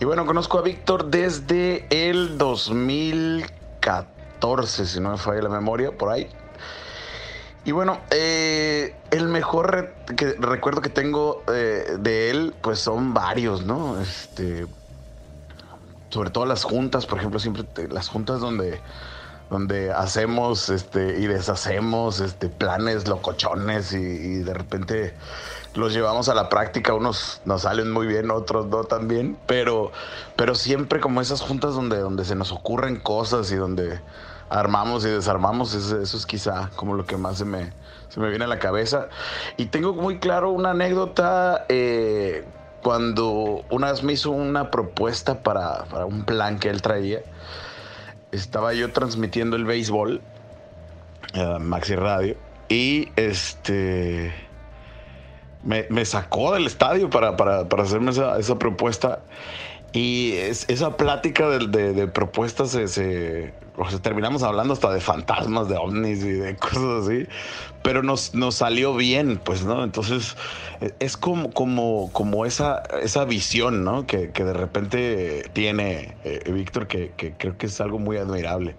[0.01, 6.12] Y bueno, conozco a Víctor desde el 2014, si no me falla la memoria, por
[6.12, 6.27] ahí.
[7.65, 9.93] Y bueno, eh, el mejor
[10.39, 14.00] recuerdo que tengo de él, pues son varios, ¿no?
[14.02, 14.65] Este,
[16.10, 18.82] sobre todo las juntas, por ejemplo, siempre las juntas donde
[19.50, 25.13] donde hacemos este, y deshacemos este, planes locochones y, de repente
[25.74, 29.91] los llevamos a la práctica, unos nos salen muy bien, otros no tan bien, pero,
[30.36, 34.00] pero siempre como esas juntas donde, donde se nos ocurren cosas y donde
[34.49, 37.71] armamos y desarmamos, eso, es quizá como lo que más se me,
[38.09, 39.09] se me viene a la cabeza.
[39.57, 42.45] Y tengo muy claro una anécdota eh,
[42.83, 47.21] cuando una vez me hizo una propuesta para, para un plan que él traía
[48.31, 50.21] estaba yo transmitiendo el béisbol,
[51.35, 52.35] uh, Maxi Radio,
[52.67, 54.33] y este
[55.63, 57.35] me, sacó del estadio para,
[57.81, 59.19] hacerme esa, propuesta.
[59.91, 63.53] Y esa plática de, propuestas se,
[64.02, 67.28] terminamos hablando hasta de fantasmas, de ovnis y de cosas así,
[67.82, 69.84] pero nos, nos salió bien, pues, ¿no?
[69.84, 70.36] Entonces,
[71.00, 74.06] es como, como, como esa, esa visión, ¿no?
[74.06, 78.76] Que, de repente tiene eh, Víctor, que, creo que es algo muy admirable.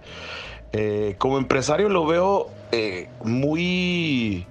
[0.72, 4.46] Eh, como empresario lo veo eh, muy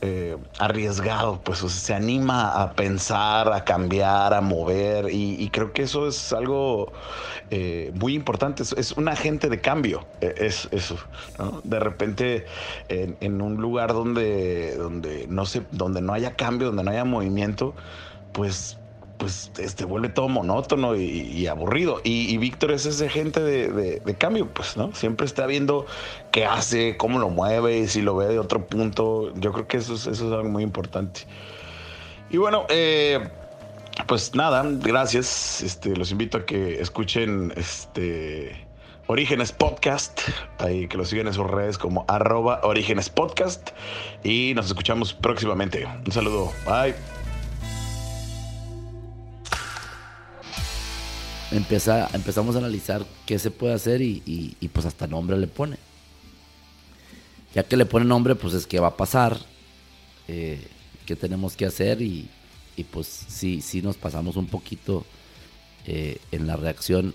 [0.00, 6.06] eh, arriesgado, pues se anima a pensar, a cambiar, a mover y, creo que eso
[6.06, 6.92] es algo
[7.50, 10.96] eh, muy importante, es, un agente de cambio, e, es eso,
[11.64, 12.46] De repente
[12.88, 17.74] en, un lugar donde, donde, no se, donde no haya cambio, donde no haya movimiento,
[18.32, 18.78] pues
[19.18, 22.00] pues este, vuelve todo monótono y, aburrido.
[22.04, 24.94] Y, Víctor es ese gente de, cambio, pues, ¿no?
[24.94, 25.86] Siempre está viendo
[26.30, 29.32] qué hace, cómo lo mueve, y si lo ve de otro punto.
[29.34, 31.22] Yo creo que eso es, eso es algo muy importante.
[32.30, 33.28] Y bueno, eh,
[34.06, 35.62] pues nada, gracias.
[35.62, 38.68] Este, los invito a que escuchen este.
[39.10, 40.20] Orígenes Podcast,
[40.58, 43.70] ahí que lo sigan en sus redes como arroba Orígenes Podcast
[44.22, 45.86] y nos escuchamos próximamente.
[46.04, 47.17] Un saludo, bye.
[51.50, 55.76] Empieza, empezamos a analizar qué se puede hacer y, pues hasta nombre le pone.
[57.54, 59.38] Ya que le pone nombre, pues es que va a pasar,
[60.28, 60.60] eh,
[61.06, 62.28] qué tenemos que hacer y,
[62.90, 65.04] pues sí, sí nos pasamos un poquito
[65.86, 67.14] eh, en la reacción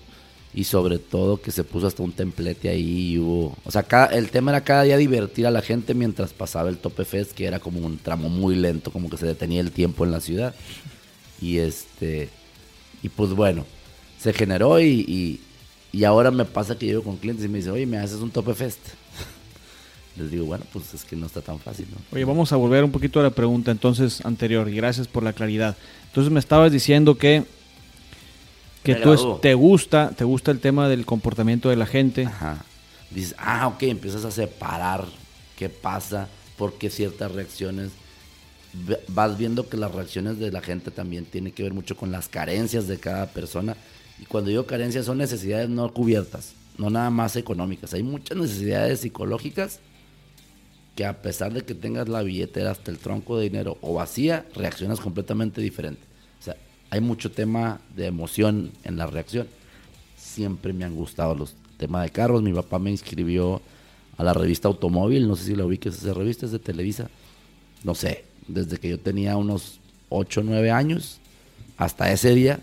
[0.54, 4.52] y sobre todo que se puso hasta un templete ahí y o sea, el tema
[4.52, 7.80] era cada día divertir a la gente mientras pasaba el Tope Fest, que era como
[7.80, 10.54] un tramo muy lento, como que se detenía el tiempo en la ciudad.
[11.42, 12.30] Y este,
[13.02, 13.66] y pues bueno,
[14.24, 15.42] se generó y,
[16.06, 18.54] ahora me pasa que llego con clientes y me dicen, oye, me haces un Tope
[18.54, 18.80] Fest.
[20.16, 21.98] Les digo, bueno, pues es que no está tan fácil, ¿no?
[22.14, 25.34] Oye, vamos a volver un poquito a la pregunta entonces anterior y gracias por la
[25.34, 25.76] claridad.
[26.08, 27.44] Entonces me estabas diciendo que
[28.84, 32.26] que tú te gusta, te gusta el tema del comportamiento de la gente.
[32.26, 32.66] Ajá.
[33.12, 35.06] Dices, ah, ok, empiezas a separar
[35.58, 37.92] qué pasa, por qué ciertas reacciones
[39.08, 42.28] vas viendo que las reacciones de la gente también tienen que ver mucho con las
[42.28, 43.78] carencias de cada persona
[44.20, 47.94] y cuando digo carencias son necesidades no cubiertas, no nada más económicas.
[47.94, 49.80] Hay muchas necesidades psicológicas
[50.96, 54.46] que a pesar de que tengas la billetera hasta el tronco de dinero o vacía,
[54.56, 56.02] reaccionas completamente diferente.
[56.40, 56.56] O sea,
[56.92, 59.48] hay mucho tema de emoción en la reacción.
[60.16, 62.44] Siempre me han gustado los temas de carros.
[62.44, 63.62] Mi papá me inscribió
[64.18, 67.10] a la revista Automóvil, no sé si la ubiques, esa revista es de Televisa.
[67.84, 71.18] No sé, desde que yo tenía unos 8 o 9 años
[71.78, 72.60] hasta ese día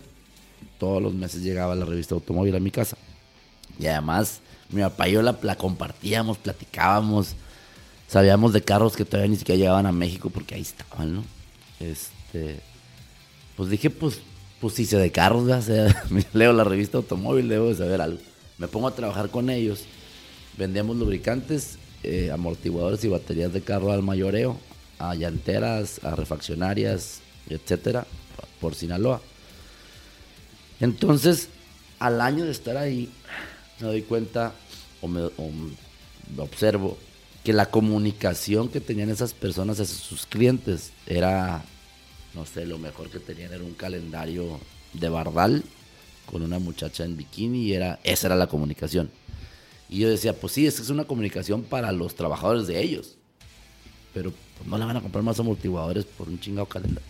[0.81, 2.97] todos los meses llegaba la revista Automóvil a mi casa.
[3.77, 4.39] Y además,
[4.71, 7.35] mi papá y yo la, compartíamos, platicábamos,
[8.07, 11.23] sabíamos de carros que todavía ni siquiera llegaban a México porque ahí estaban, ¿no?
[11.79, 12.61] Este,
[13.55, 14.21] pues dije, pues,
[14.59, 15.43] pues si sé de carros,
[16.33, 18.17] leo la revista Automóvil, debo de saber algo.
[18.57, 19.83] Me pongo a trabajar con ellos,
[20.57, 24.57] vendíamos lubricantes, eh, amortiguadores y baterías de carro al mayoreo,
[24.97, 27.19] a llanteras, a refaccionarias,
[27.51, 28.07] etcétera,
[28.59, 29.21] por Sinaloa.
[30.81, 31.49] Entonces,
[31.99, 33.07] al año de estar ahí,
[33.79, 34.53] me doy cuenta
[34.99, 35.29] o me,
[36.37, 36.97] observo
[37.43, 41.63] que la comunicación que tenían esas personas hacia sus clientes era,
[42.33, 44.59] no sé, lo mejor que tenían era un calendario
[44.93, 45.63] de bardal
[46.25, 49.11] con una muchacha en bikini y era, esa era la comunicación.
[49.87, 53.17] Y yo decía, pues sí, esa es una comunicación para los trabajadores de ellos.
[54.15, 57.07] Pero pues, no le van a comprar más amortiguadores por un chingado calendario.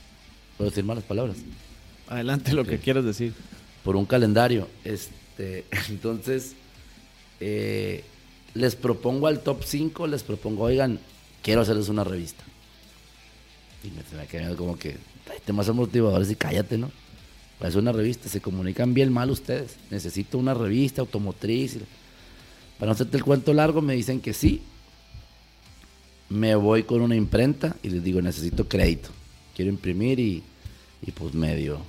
[0.57, 1.37] ¿Puedo decir malas palabras?
[2.09, 3.33] Adelante lo que quieras decir
[3.83, 4.67] por un calendario.
[4.83, 6.53] Este, entonces,
[7.39, 8.03] eh,
[8.53, 10.99] les propongo al top 5, les propongo, oigan,
[11.41, 12.43] quiero hacerles una revista.
[13.83, 14.97] Y me, se me como que,
[15.43, 16.91] te más motivadores y cállate, ¿no?
[17.57, 19.75] Para hacer una revista, se comunican bien mal ustedes.
[19.89, 21.77] Necesito una revista automotriz.
[22.77, 24.61] Para no hacerte el cuento largo, me dicen que sí.
[26.29, 29.09] Me voy con una imprenta y les digo, necesito crédito.
[29.55, 30.43] Quiero imprimir y,
[31.01, 31.81] y pues medio,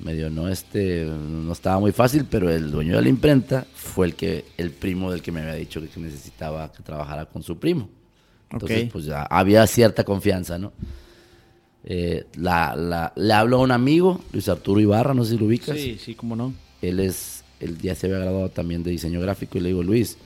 [0.00, 4.14] medio no este, no estaba muy fácil, pero el dueño de la imprenta fue el
[4.14, 7.88] que, el primo del que me había dicho que necesitaba que trabajara con su primo.
[8.50, 10.72] Entonces, pues ya había cierta confianza, ¿no?
[11.84, 15.76] Eh, la, le hablo a un amigo, Luis Arturo Ibarra, no sé si lo ubicas.
[15.76, 16.54] Sí, sí, cómo no.
[16.80, 20.16] Él es, él ya se había graduado también de diseño gráfico y le digo, Luis,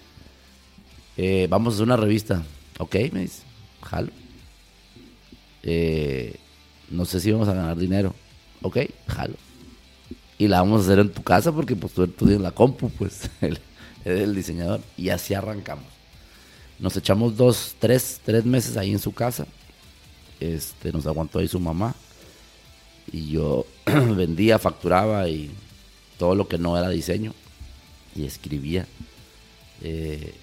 [1.17, 2.43] eh, vamos a hacer una revista.
[2.79, 3.43] Ok, me dice,
[3.83, 4.11] jalo.
[5.63, 6.37] Eh,
[6.91, 8.15] no sé si vamos a ganar dinero.
[8.63, 9.35] Ok, jalo.
[10.43, 13.31] Y la vamos a hacer en tu casa porque pues tú, tienes la compu, pues,
[13.41, 13.61] es
[14.05, 14.81] el diseñador.
[14.97, 15.85] Y así arrancamos.
[16.81, 19.47] Nos echamos dos, tres, tres meses ahí en su casa.
[20.41, 21.95] Este, nos aguantó ahí su mamá.
[23.13, 23.67] Y yo
[24.17, 25.49] vendía, facturaba y
[26.19, 27.35] todo lo que no era diseño.
[28.17, 28.85] Y escribía.
[29.81, 30.35] Eh,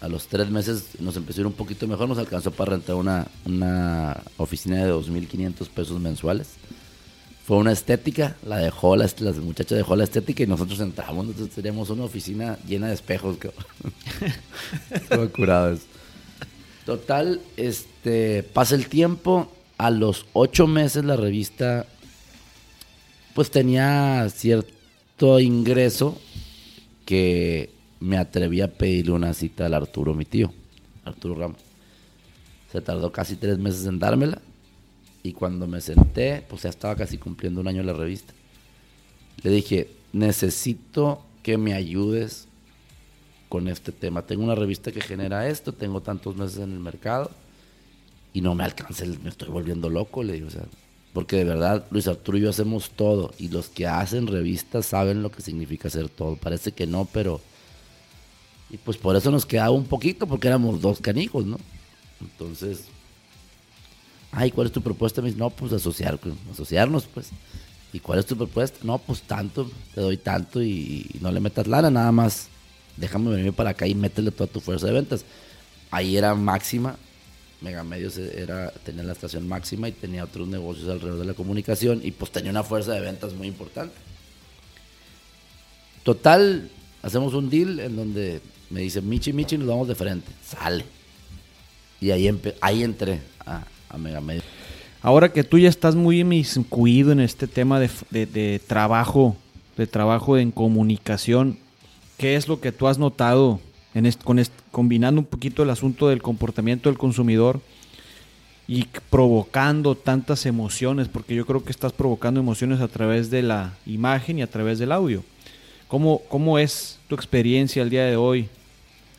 [0.00, 2.08] a los tres meses nos empezó a ir un poquito mejor.
[2.08, 6.54] Nos alcanzó para rentar una, una oficina de 2.500 pesos mensuales
[7.46, 11.54] fue una estética, la dejó, la, la muchacha dejó la estética y nosotros entramos, entonces
[11.54, 13.38] teníamos una oficina llena de espejos.
[14.90, 15.84] Estuvo curado eso.
[16.84, 21.86] Total, este, pasa el tiempo, a los ocho meses la revista
[23.32, 26.20] pues tenía cierto ingreso
[27.04, 30.52] que me atreví a pedirle una cita al Arturo, mi tío,
[31.04, 31.60] Arturo Ramos.
[32.72, 34.40] Se tardó casi tres meses en dármela
[35.26, 38.32] y cuando me senté, pues ya estaba casi cumpliendo un año la revista.
[39.42, 42.46] Le dije, necesito que me ayudes
[43.48, 44.22] con este tema.
[44.22, 47.32] Tengo una revista que genera esto, tengo tantos meses en el mercado
[48.32, 50.64] y no me alcanza, me estoy volviendo loco, le digo, o sea,
[51.12, 55.22] porque de verdad Luis Arturo y yo hacemos todo y los que hacen revistas saben
[55.22, 56.36] lo que significa hacer todo.
[56.36, 57.40] Parece que no, pero
[58.70, 61.58] y pues por eso nos quedaba un poquito porque éramos dos canijos, ¿no?
[62.20, 62.84] Entonces,
[64.36, 65.22] ay, ¿cuál es tu propuesta?
[65.22, 66.18] Me no, pues asociar,
[66.52, 67.30] asociarnos, pues.
[67.92, 68.78] ¿Y cuál es tu propuesta?
[68.82, 72.48] No, pues tanto, te doy tanto y, no le metas lana, nada más.
[72.96, 75.24] Déjame venir para acá y métele toda tu fuerza de ventas.
[75.90, 76.96] Ahí era máxima,
[77.62, 82.10] Megamedios era, tenía la estación máxima y tenía otros negocios alrededor de la comunicación y
[82.10, 83.94] pues tenía una fuerza de ventas muy importante.
[86.02, 86.70] Total,
[87.02, 90.30] hacemos un deal en donde me dice, Michi, Michi, nos vamos de frente.
[90.44, 90.84] Sale.
[92.00, 94.42] Y ahí, ahí entré a, a Megamedio.
[95.06, 99.36] Ahora que tú ya estás muy incluido en este tema de, trabajo,
[99.76, 101.58] de trabajo en comunicación,
[102.16, 103.60] ¿qué es lo que tú has notado
[103.94, 107.60] en con combinando un poquito el asunto del comportamiento del consumidor
[108.66, 111.06] y provocando tantas emociones?
[111.06, 114.80] Porque yo creo que estás provocando emociones a través de la imagen y a través
[114.80, 115.22] del audio.
[115.86, 118.48] ¿Cómo, cómo es tu experiencia el día de hoy?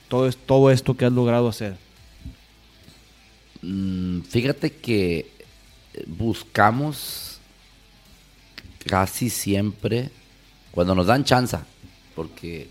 [0.09, 1.77] Todo, todo esto que has logrado hacer.
[3.67, 5.29] Mm, fíjate que
[6.05, 7.39] buscamos
[8.85, 10.09] casi siempre
[10.71, 11.57] cuando nos dan chance,
[12.15, 12.69] porque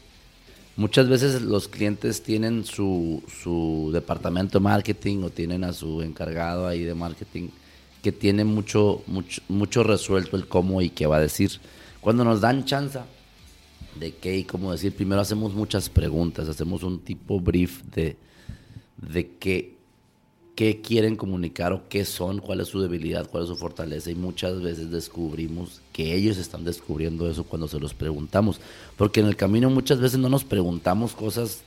[0.74, 3.22] muchas veces los clientes tienen su,
[3.92, 7.48] departamento de marketing o tienen a su encargado ahí de marketing
[8.02, 11.60] que tiene mucho, mucho, mucho resuelto el cómo y qué va a decir.
[12.00, 13.00] Cuando nos dan chance
[14.00, 18.16] de qué y cómo decir, primero hacemos muchas preguntas, hacemos un tipo brief de,
[18.96, 19.75] de qué
[20.56, 24.14] qué quieren comunicar o qué son, cuál es su debilidad, cuál es su fortaleza y
[24.14, 28.58] muchas veces descubrimos que ellos están descubriendo eso cuando se los preguntamos,
[28.96, 31.62] porque en el camino muchas veces no nos preguntamos cosas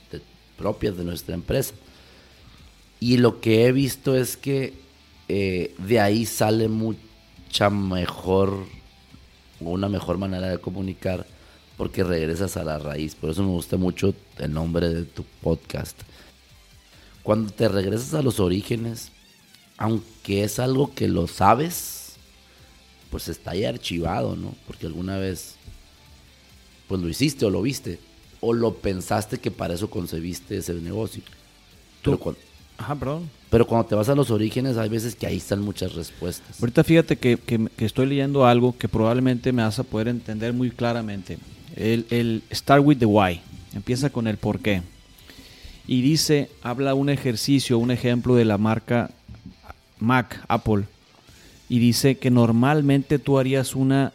[0.58, 1.72] propias de nuestra empresa.
[2.98, 4.74] Y lo que he visto es que
[5.28, 8.66] eh, de ahí sale mucha mejor,
[9.60, 11.26] una mejor manera de comunicar,
[11.76, 13.14] porque regresas a la raíz.
[13.14, 15.96] Por eso me gusta mucho el nombre de tu podcast
[17.22, 19.10] cuando te regresas a los orígenes,
[19.76, 22.12] aunque es algo que lo sabes,
[23.10, 24.54] pues está ahí archivado, ¿no?
[24.66, 25.56] Porque alguna vez,
[26.88, 27.98] pues lo hiciste o lo viste,
[28.40, 31.22] o lo pensaste que para eso concebiste ese negocio.
[32.02, 32.40] Pero cuando,
[32.78, 33.28] Ajá, perdón.
[33.50, 36.60] Pero cuando te vas a los orígenes, hay veces que ahí están muchas respuestas.
[36.60, 37.38] Ahorita fíjate que,
[37.78, 41.38] estoy leyendo algo que probablemente me vas a poder entender muy claramente.
[41.76, 43.42] El, el Start with the Why.
[43.74, 44.82] Empieza con el por qué
[45.86, 49.10] y dice, habla un ejercicio, un ejemplo de la marca
[49.98, 50.84] Mac, Apple,
[51.68, 54.12] y dice que normalmente tú harías una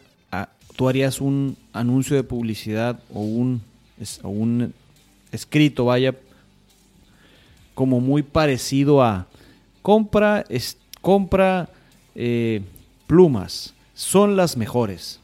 [0.76, 3.62] tú harías un anuncio de publicidad o un,
[4.22, 4.74] un
[5.32, 6.14] escrito, vaya,
[7.74, 9.26] como muy parecido a,
[9.82, 11.70] compra, es, compra
[12.14, 12.62] eh,
[13.06, 15.20] plumas, son las mejores.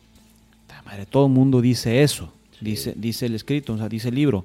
[0.85, 4.45] Madre, todo el mundo dice eso, dice, dice el escrito, o sea, dice el libro.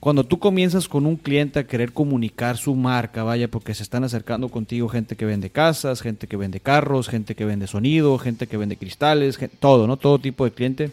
[0.00, 4.04] Cuando tú comienzas con un cliente a querer comunicar su marca, vaya, porque se están
[4.04, 8.46] acercando contigo gente que vende casas, gente que vende carros, gente que vende sonido, gente
[8.46, 9.96] que vende cristales, todo, ¿no?
[9.96, 10.92] Todo tipo de cliente.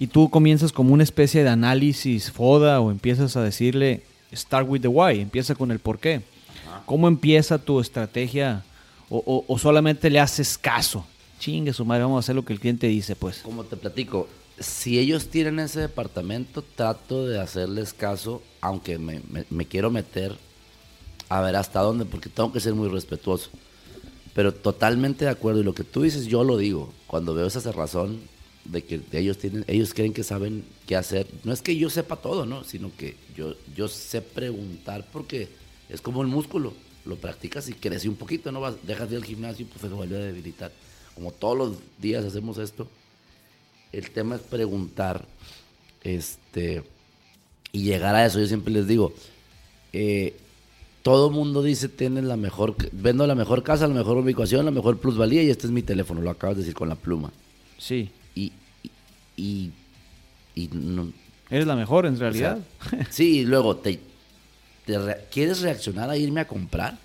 [0.00, 4.02] Y tú comienzas como una especie de análisis foda o empiezas a decirle,
[4.34, 6.22] start with the why, empieza con el por qué.
[6.84, 8.64] ¿Cómo empieza tu estrategia?
[9.08, 11.06] O, o solamente le haces caso.
[11.38, 13.38] Chingue su madre, vamos a hacer lo que el cliente dice, pues.
[13.42, 14.26] Como te platico,
[14.62, 20.36] si ellos tienen ese departamento, trato de hacerles caso, aunque me, quiero meter
[21.28, 23.50] a ver hasta dónde, porque tengo que ser muy respetuoso.
[24.34, 25.60] Pero totalmente de acuerdo.
[25.60, 26.92] Y lo que tú dices, yo lo digo.
[27.06, 28.20] Cuando veo esa razón
[28.64, 31.26] de que ellos tienen, ellos creen que saben qué hacer.
[31.44, 32.64] No es que yo sepa todo, ¿no?
[32.64, 35.48] Sino que yo, yo sé preguntar porque
[35.88, 36.72] es como el músculo.
[37.04, 38.60] Lo practicas y crece un poquito, ¿no?
[38.60, 40.72] Vas, dejas de ir al gimnasio y pues se vuelve a debilitar.
[41.14, 42.88] Como todos los días hacemos esto
[43.92, 45.26] el tema es preguntar
[46.02, 46.82] este,
[47.70, 48.40] y llegar a eso.
[48.40, 49.12] Yo siempre les digo,
[49.92, 50.34] eh,
[51.02, 54.98] todo mundo dice, tienes la mejor, vendo la mejor casa, la mejor ubicación, la mejor
[54.98, 57.30] plusvalía y este es mi teléfono, lo acabas de decir con la pluma.
[57.78, 58.10] Sí.
[58.34, 58.52] Y,
[59.36, 59.70] y,
[60.54, 61.12] y, no,
[61.50, 62.58] Eres la mejor en realidad.
[63.10, 64.00] sí, y luego, te,
[65.30, 66.98] ¿quieres reaccionar a irme a comprar?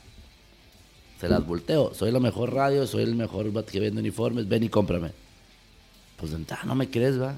[1.20, 1.94] Se las volteo.
[1.96, 5.12] Soy la mejor radio, soy el mejor que vende uniformes, ven y cómprame
[6.18, 7.38] pues de no me crees, va.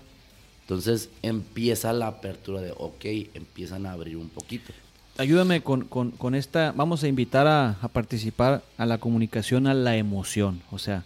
[0.61, 4.71] Entonces empieza la apertura de, ok, empiezan a abrir un poquito.
[5.17, 10.61] Ayúdame con, con, esta, vamos a invitar a, participar a la comunicación a la emoción.
[10.71, 11.03] O sea,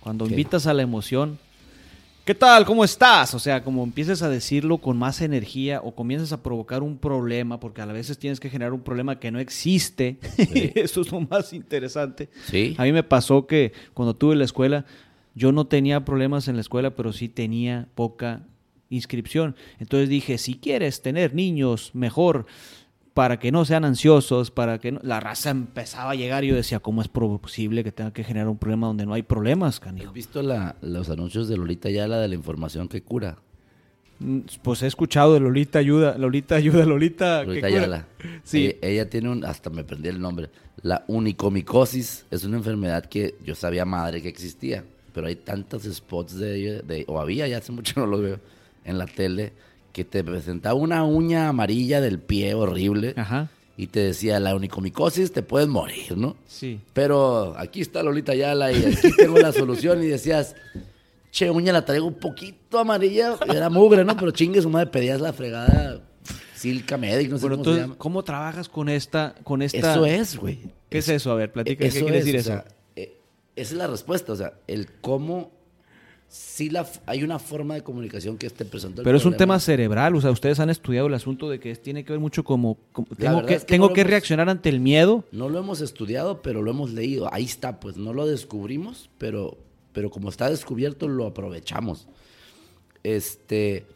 [0.00, 1.38] cuando invitas a la emoción,
[2.24, 2.64] ¿qué tal?
[2.64, 3.34] ¿Cómo estás?
[3.34, 7.58] O sea, como empieces a decirlo con más energía o comienzas a provocar un problema,
[7.58, 10.18] porque a veces tienes que generar un problema que no existe.
[10.76, 12.28] Eso es lo más interesante.
[12.48, 12.76] ¿Sí?
[12.78, 14.84] A mí me pasó que cuando tuve la escuela,
[15.36, 18.42] yo no tenía problemas en la escuela, pero sí tenía poca
[18.88, 19.54] inscripción.
[19.78, 22.46] Entonces dije, si quieres tener niños mejor,
[23.12, 26.80] para que no sean ansiosos, para que la raza empezaba a llegar y yo decía,
[26.80, 30.08] ¿cómo es posible que tenga que generar un problema donde no hay problemas, canijo?
[30.08, 33.38] ¿Has visto los anuncios de Lolita Yala de la información que cura?
[34.18, 37.42] Mm, pues he escuchado de Lolita Ayuda, Lolita Ayuda, Lolita...
[37.42, 38.06] Lolita Ayala.
[38.42, 38.76] Sí.
[38.80, 40.50] ella tiene un, hasta me prendí el nombre,
[40.82, 44.84] la unicomicosis, es una enfermedad que yo sabía madre que existía
[45.16, 48.38] pero hay tantos spots de, de o había, ya hace mucho no lo veo,
[48.84, 49.54] en la tele,
[49.94, 53.14] que te presentaba una uña amarilla del pie horrible.
[53.78, 56.36] Y te decía, la unicomicosis te puedes morir, ¿no?
[56.46, 56.80] Sí.
[56.92, 60.02] Pero aquí está Lolita Yala y aquí tengo la solución.
[60.02, 60.54] Y decías,
[61.30, 63.36] che, uña la traigo un poquito amarilla.
[63.48, 64.16] Era mugre, ¿no?
[64.16, 66.02] Pero chingue su madre, pedías la fregada
[66.54, 67.94] Silca Medic, no sé cómo se llama.
[67.96, 69.78] ¿Cómo trabajas con esta, con esta?
[69.78, 70.58] Eso es, güey.
[70.90, 71.32] ¿Qué es, eso?
[71.32, 71.84] A ver, platica.
[71.84, 72.62] ¿Qué quiere decir eso?
[73.56, 75.50] Esa es la respuesta, o sea, el cómo
[76.28, 79.02] sí la, hay una forma de comunicación que esté presente.
[79.02, 82.04] Pero es un tema cerebral, o sea, ustedes han estudiado el asunto de que tiene
[82.04, 82.78] que ver mucho como,
[83.18, 85.24] tengo que, tengo que reaccionar ante el miedo.
[85.32, 87.32] No lo hemos estudiado, pero lo hemos leído.
[87.32, 89.56] Ahí está, pues no lo descubrimos, pero,
[89.92, 92.08] pero como está descubierto lo aprovechamos.
[93.02, 93.86] Este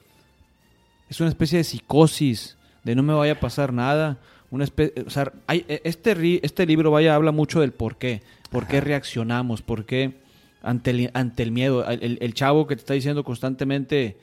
[1.09, 4.19] es una especie de psicosis, de no me vaya a pasar nada.
[4.51, 8.67] Una especie, o sea, hay, este, este libro vaya habla mucho del por qué ¿Por
[8.67, 9.63] qué reaccionamos?
[9.63, 10.15] ¿Por qué
[10.61, 11.89] ante el, ante el miedo?
[11.89, 14.19] El, chavo que te está diciendo constantemente,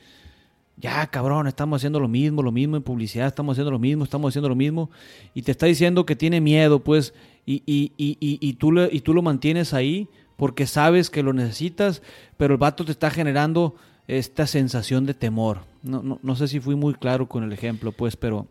[0.76, 4.30] ya cabrón, estamos haciendo lo mismo, lo mismo en publicidad, estamos haciendo lo mismo, estamos
[4.30, 4.90] haciendo lo mismo,
[5.34, 7.14] y te está diciendo que tiene miedo, pues,
[7.46, 11.32] y, y, y, y, tú, lo, y tú lo mantienes ahí porque sabes que lo
[11.32, 12.02] necesitas,
[12.36, 13.76] pero el vato te está generando
[14.06, 15.62] esta sensación de temor.
[15.82, 18.46] No, no, no sé si fui muy claro con el ejemplo, pues, pero,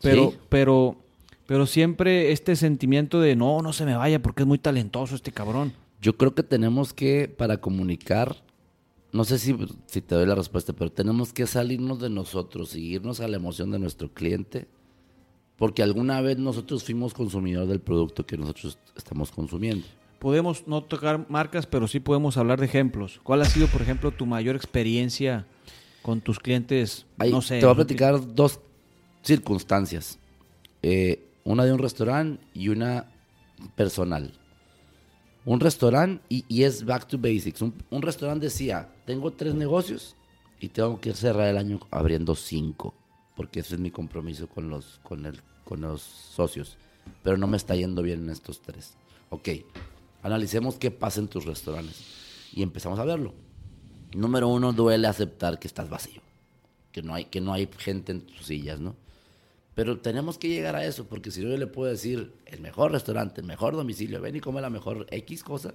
[0.00, 0.96] pero, pero
[1.46, 5.32] pero siempre este sentimiento de no, no se me vaya porque es muy talentoso este
[5.32, 5.72] cabrón.
[6.02, 8.36] Yo creo que tenemos que, para comunicar,
[9.12, 13.20] no sé si, si te doy la respuesta, pero tenemos que salirnos de nosotros, seguirnos
[13.20, 14.66] a la emoción de nuestro cliente,
[15.56, 19.86] porque alguna vez nosotros fuimos consumidores del producto que nosotros estamos consumiendo.
[20.18, 23.20] Podemos no tocar marcas, pero sí podemos hablar de ejemplos.
[23.22, 25.46] ¿Cuál ha sido, por ejemplo, tu mayor experiencia
[26.02, 27.06] con tus clientes?
[27.30, 27.60] no sé.
[27.60, 28.60] Te voy a platicar dos
[29.26, 30.18] circunstancias.
[30.82, 33.06] Eh, una de un restaurante y una
[33.74, 34.32] personal.
[35.44, 37.62] Un restaurante y, es back to basics.
[37.62, 40.16] Un, restaurante decía, tengo tres negocios
[40.60, 42.94] y tengo que cerrar el año abriendo cinco,
[43.36, 46.76] porque ese es mi compromiso con los, con el, con los socios.
[47.22, 48.94] Pero no me está yendo bien en estos tres.
[49.30, 49.48] Ok,
[50.22, 52.02] analicemos qué pasa en tus restaurantes
[52.52, 53.34] y empezamos a verlo.
[54.14, 56.22] Número uno, duele aceptar que estás vacío,
[56.90, 58.96] que no hay, que no hay gente en tus sillas, ¿no?
[59.76, 62.92] Pero tenemos que llegar a eso, porque si no yo le puedo decir el mejor
[62.92, 65.74] restaurante, el mejor domicilio, ven y come la mejor X cosa,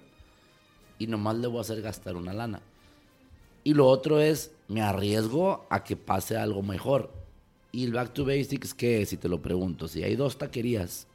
[0.98, 2.64] y nomás le voy a hacer gastar una lana.
[3.64, 7.14] Y lo otro es, me arriesgo a que pase algo mejor.
[7.72, 9.10] Y el back to basics, ¿qué es?
[9.10, 11.06] Si te lo pregunto, si hay dos taquerías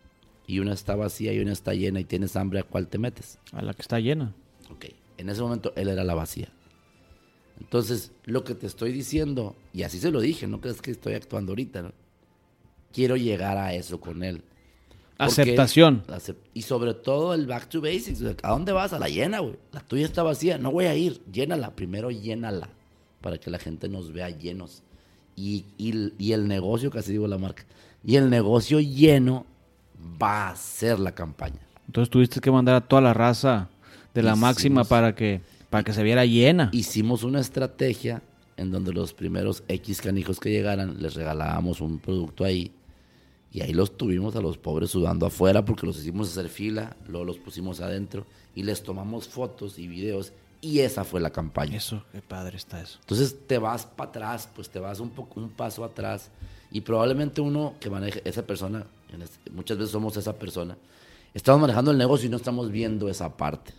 [0.47, 3.41] y una está vacía y una está llena y tienes hambre, ¿a cuál te metes?
[3.51, 4.33] A la que está llena.
[4.71, 4.87] Ok,
[5.19, 6.53] en ese momento él era la vacía.
[7.59, 11.15] Entonces, lo que te estoy diciendo, y así se lo dije, no crees que estoy
[11.15, 12.06] actuando ahorita, ¿no?
[12.97, 14.43] Quiero llegar a eso con él.
[15.19, 16.03] Porque Aceptación.
[16.55, 18.23] y sobre todo el back to basics.
[18.43, 18.95] ¿A dónde vas?
[18.95, 19.57] A la llena, güey.
[19.73, 20.57] La tuya está vacía.
[20.57, 21.21] No voy a ir.
[21.31, 21.77] Llénala.
[21.77, 22.71] Primero llénala.
[23.21, 24.83] Para que la gente nos vea llenos.
[25.37, 27.67] Y, y- y el negocio, casi digo la marca.
[28.03, 29.45] Y el negocio lleno
[30.23, 31.61] va a ser la campaña.
[31.87, 33.69] Entonces tuviste que mandar a toda la raza
[34.15, 36.71] de la Hicimos- máxima para que, para que se viera llena.
[36.73, 38.23] Hicimos una estrategia
[38.57, 42.73] en donde los primeros X canijos que llegaran les regalábamos un producto ahí.
[43.53, 47.25] Y ahí los tuvimos a los pobres sudando afuera porque los hicimos hacer fila, luego
[47.25, 51.77] los pusimos adentro y les tomamos fotos y videos y esa fue la campaña.
[51.77, 52.99] Eso, qué padre está eso.
[53.01, 56.31] Entonces te vas para atrás, pues te vas un poco un paso atrás
[56.71, 58.85] y probablemente uno que maneje esa persona,
[59.53, 60.77] muchas veces somos esa persona,
[61.33, 63.73] estamos manejando el negocio y no estamos viendo esa parte.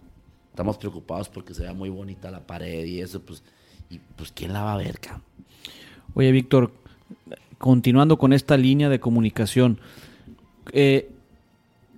[0.49, 3.43] Estamos preocupados porque se vea muy bonita la pared y eso, pues,
[3.91, 5.23] y pues quién la va a ver, cabrón.
[6.15, 6.71] Oye, Víctor,
[7.57, 9.79] continuando con esta línea de comunicación,
[10.71, 11.09] eh,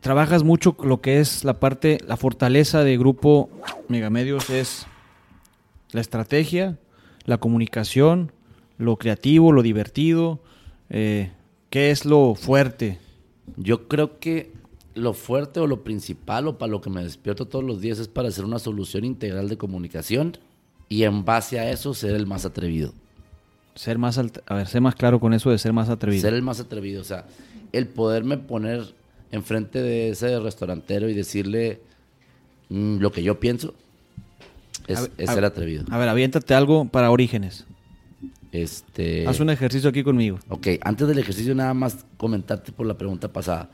[0.01, 3.49] trabajas mucho lo que es la parte, la fortaleza de Grupo
[3.87, 4.85] Megamedios es
[5.91, 6.77] la estrategia,
[7.25, 8.31] la comunicación,
[8.77, 10.39] lo creativo, lo divertido.
[10.89, 11.31] eh,
[11.69, 12.97] ¿Qué es lo fuerte?
[13.57, 14.53] Yo creo que
[14.95, 18.07] lo fuerte o lo principal o para lo que me despierto todos los días es
[18.07, 20.37] para hacer una solución integral de comunicación
[20.87, 22.93] y en base a eso ser el más atrevido.
[23.75, 26.21] Ser más, a ver, ser más claro con eso de ser más atrevido.
[26.21, 27.25] Ser el más atrevido, o sea,
[27.71, 28.93] el poderme poner
[29.31, 31.81] enfrente de ese restaurantero y decirle
[32.69, 33.73] mm, lo que yo pienso
[34.87, 35.85] es, ver, ser atrevido.
[35.89, 37.65] A ver, aviéntate algo para Orígenes.
[38.51, 40.39] Este, Haz un ejercicio aquí conmigo.
[40.49, 43.69] Ok, antes del ejercicio nada más comentarte por la pregunta pasada.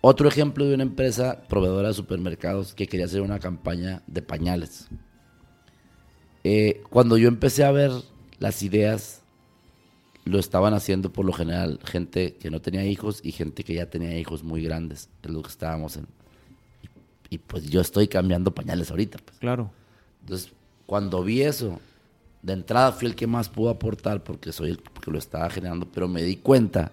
[0.00, 4.88] Otro ejemplo de una empresa proveedora de supermercados que quería hacer una campaña de pañales.
[6.44, 7.90] Eh, cuando yo empecé a ver
[8.38, 9.22] las ideas,
[10.24, 13.86] lo estaban haciendo por lo general gente que no tenía hijos y gente que ya
[13.86, 16.06] tenía hijos muy grandes, es lo que estábamos en.
[17.30, 19.18] Y, y pues yo estoy cambiando pañales ahorita.
[19.24, 19.38] pues.
[19.38, 19.70] Claro.
[20.20, 20.52] Entonces,
[20.86, 21.80] cuando vi eso,
[22.42, 25.86] de entrada fui el que más pudo aportar porque soy el porque lo estaba generando,
[25.92, 26.92] pero me di cuenta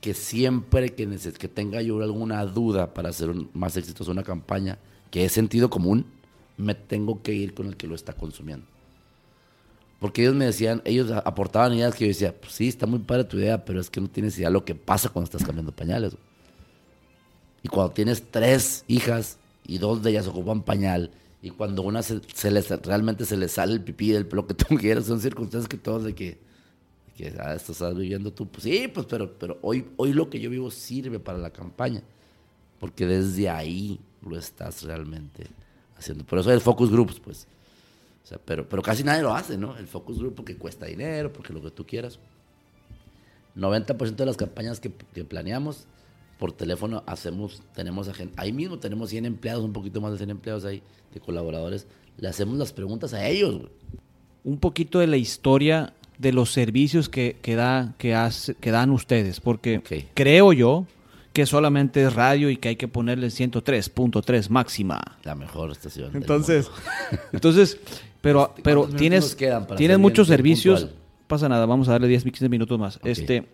[0.00, 4.22] que siempre que, neces- que tenga yo alguna duda para hacer un- más exitosa una
[4.22, 4.78] campaña,
[5.10, 6.04] que es sentido común,
[6.58, 8.66] me tengo que ir con el que lo está consumiendo.
[9.98, 13.24] Porque ellos me decían, ellos aportaban ideas que yo decía, pues sí, está muy padre
[13.24, 16.16] tu idea, pero es que no tienes idea lo que pasa cuando estás cambiando pañales.
[17.62, 21.10] Y cuando tienes tres hijas y dos de ellas ocupan pañal,
[21.42, 24.54] y cuando una se, se les, realmente se le sale el pipí del lo que
[24.54, 26.38] tú quieras, son circunstancias que todos de que,
[27.06, 28.48] de que ah, esto estás viviendo tú.
[28.48, 32.02] Pues sí, pues pero, pero hoy, hoy lo que yo vivo sirve para la campaña,
[32.78, 35.46] porque desde ahí lo estás realmente
[35.96, 36.24] haciendo.
[36.24, 37.46] Por eso el focus groups, pues.
[38.26, 39.78] O sea, pero, pero casi nadie lo hace, ¿no?
[39.78, 42.18] El focus group porque cuesta dinero, porque lo que tú quieras.
[43.54, 45.86] 90% de las campañas que, que planeamos
[46.36, 50.18] por teléfono hacemos, tenemos a gente, ahí mismo tenemos 100 empleados, un poquito más de
[50.18, 50.82] 100 empleados ahí,
[51.14, 51.86] de colaboradores,
[52.18, 53.70] le hacemos las preguntas a ellos, güey.
[54.42, 58.90] Un poquito de la historia de los servicios que, que, da, que, hace, que dan
[58.90, 60.84] ustedes, porque creo yo
[61.32, 65.18] que solamente es radio y que hay que ponerle 103.3 máxima.
[65.22, 66.10] la mejor estación.
[66.10, 67.22] del Entonces, mundo.
[67.32, 67.78] entonces,
[68.26, 70.80] pero, pero ¿cuántos minutos tienes, quedan tienes muchos servicios.
[70.84, 71.02] puntual?
[71.26, 73.00] Pasa nada, vamos a darle 10, 15 minutos más.
[73.02, 73.46] Este,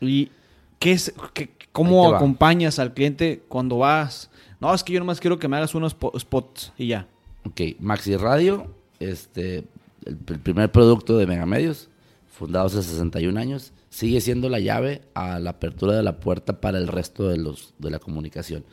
[0.00, 0.30] y
[0.78, 4.30] ¿qué es, qué- ¿cómo acompañas al cliente cuando vas?
[4.60, 7.06] No, es que yo nomás quiero que me hagas unos po- spots y ya.
[7.44, 8.66] Ok, Maxi Radio,
[8.98, 9.58] este,
[10.04, 11.88] el, el primer producto de Megamedios,
[12.28, 16.78] fundado hace 61 años, sigue siendo la llave a la apertura de la puerta para
[16.78, 18.64] el resto de los de la comunicación.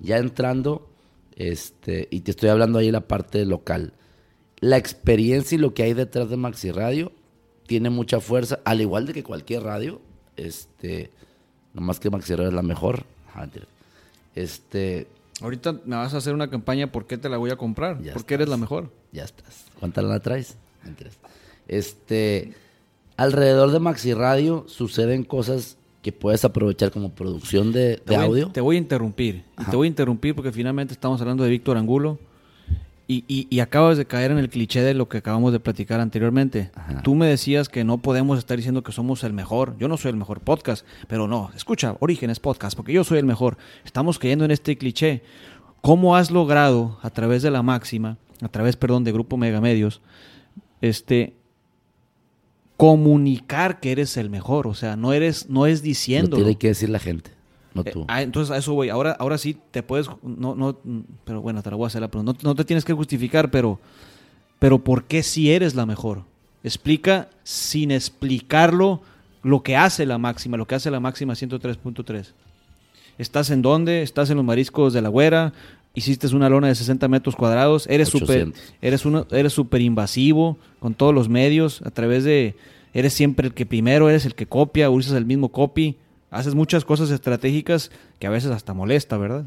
[0.00, 0.88] Ya entrando,
[1.36, 3.92] este, y te estoy hablando ahí la parte local.
[4.64, 7.12] La experiencia y lo que hay detrás de Maxi Radio
[7.66, 10.00] tiene mucha fuerza, al igual de que cualquier radio,
[10.38, 11.10] este,
[11.74, 13.04] nomás que Maxi Radio es la mejor.
[13.36, 13.66] Mentira.
[14.34, 15.06] Este,
[15.42, 18.00] Ahorita me vas a hacer una campaña, ¿por qué te la voy a comprar?
[18.02, 18.90] Ya Porque eres la mejor.
[19.12, 19.66] Ya estás.
[19.78, 20.56] ¿Cuánta lana traes?
[21.68, 22.54] Este,
[23.18, 28.26] alrededor de Maxi Radio suceden cosas que puedes aprovechar como producción de, Te de voy,
[28.26, 28.48] audio.
[28.48, 29.44] Te voy a interrumpir.
[29.70, 32.18] Te voy a interrumpir porque finalmente estamos hablando de Víctor Angulo.
[33.06, 36.00] Y, y- y acabas de caer en el cliché de lo que acabamos de platicar
[36.00, 36.70] anteriormente.
[36.74, 37.02] Ajá.
[37.02, 39.76] Tú me decías que no podemos estar diciendo que somos el mejor.
[39.78, 43.26] Yo no soy el mejor podcast, pero no, escucha, Orígenes Podcast, porque yo soy el
[43.26, 43.58] mejor.
[43.84, 45.22] Estamos cayendo en este cliché.
[45.82, 50.00] ¿Cómo has logrado, a través de la máxima, a través, perdón, de Grupo Megamedios,
[50.80, 51.34] este,
[52.76, 54.66] comunicar que eres el mejor?
[54.66, 56.36] O sea, no eres, no es Lo diciendo.
[56.36, 57.30] tiene que decir la gente,
[57.74, 58.04] no Eh, tú.
[58.08, 58.88] ah, entonces a eso voy.
[58.88, 60.78] Ahora, ahora sí te puedes, no, no,
[61.24, 62.32] pero bueno, te la voy a hacer la pregunta.
[62.42, 63.80] No, no te tienes que justificar, pero,
[64.58, 66.22] pero ¿por qué si eres la mejor?
[66.62, 69.02] Explica sin explicarlo
[69.42, 72.32] lo que hace la máxima, lo que hace la máxima 103.3.
[73.18, 74.02] ¿Estás en dónde?
[74.02, 75.52] ¿Estás en los mariscos de la güera?
[75.94, 77.86] ¿Hiciste una lona de 60 metros cuadrados?
[77.88, 78.62] ¿Eres súper 800.
[78.82, 81.82] eres uno, eres súper invasivo con todos los medios?
[81.82, 82.56] A través de...
[82.94, 85.96] Eres siempre el que primero, eres el que copia, usas el mismo copy.
[86.34, 89.46] Haces muchas cosas estratégicas que a veces hasta molesta, ¿verdad?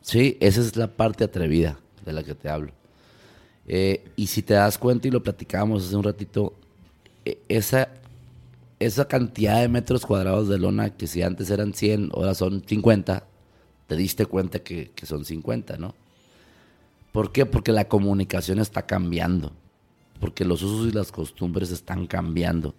[0.00, 2.72] Sí, esa es la parte atrevida de la que te hablo.
[3.68, 6.52] Eh, y si te das cuenta, y lo platicábamos hace un ratito,
[7.24, 7.90] eh, esa,
[8.80, 13.22] esa cantidad de metros cuadrados de lona que si antes eran 100, ahora son 50,
[13.86, 15.94] te diste cuenta que, que son 50, ¿no?
[17.12, 17.46] ¿Por qué?
[17.46, 19.52] Porque la comunicación está cambiando,
[20.18, 22.74] porque los usos y las costumbres están cambiando.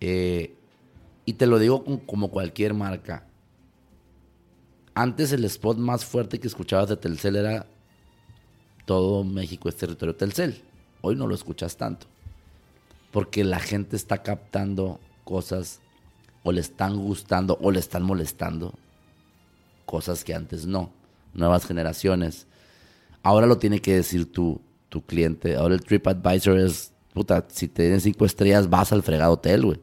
[0.00, 0.54] Eh,
[1.24, 3.26] y te lo digo como cualquier marca.
[4.94, 7.66] Antes el spot más fuerte que escuchabas de Telcel era
[8.84, 10.62] todo México es territorio Telcel.
[11.00, 12.06] Hoy no lo escuchas tanto.
[13.10, 15.80] Porque la gente está captando cosas
[16.42, 18.74] o le están gustando o le están molestando.
[19.86, 20.90] Cosas que antes no.
[21.34, 22.46] Nuevas generaciones.
[23.22, 25.56] Ahora lo tiene que decir tu, tu cliente.
[25.56, 29.80] Ahora el TripAdvisor es, puta, si te den cinco estrellas vas al fregado hotel, güey.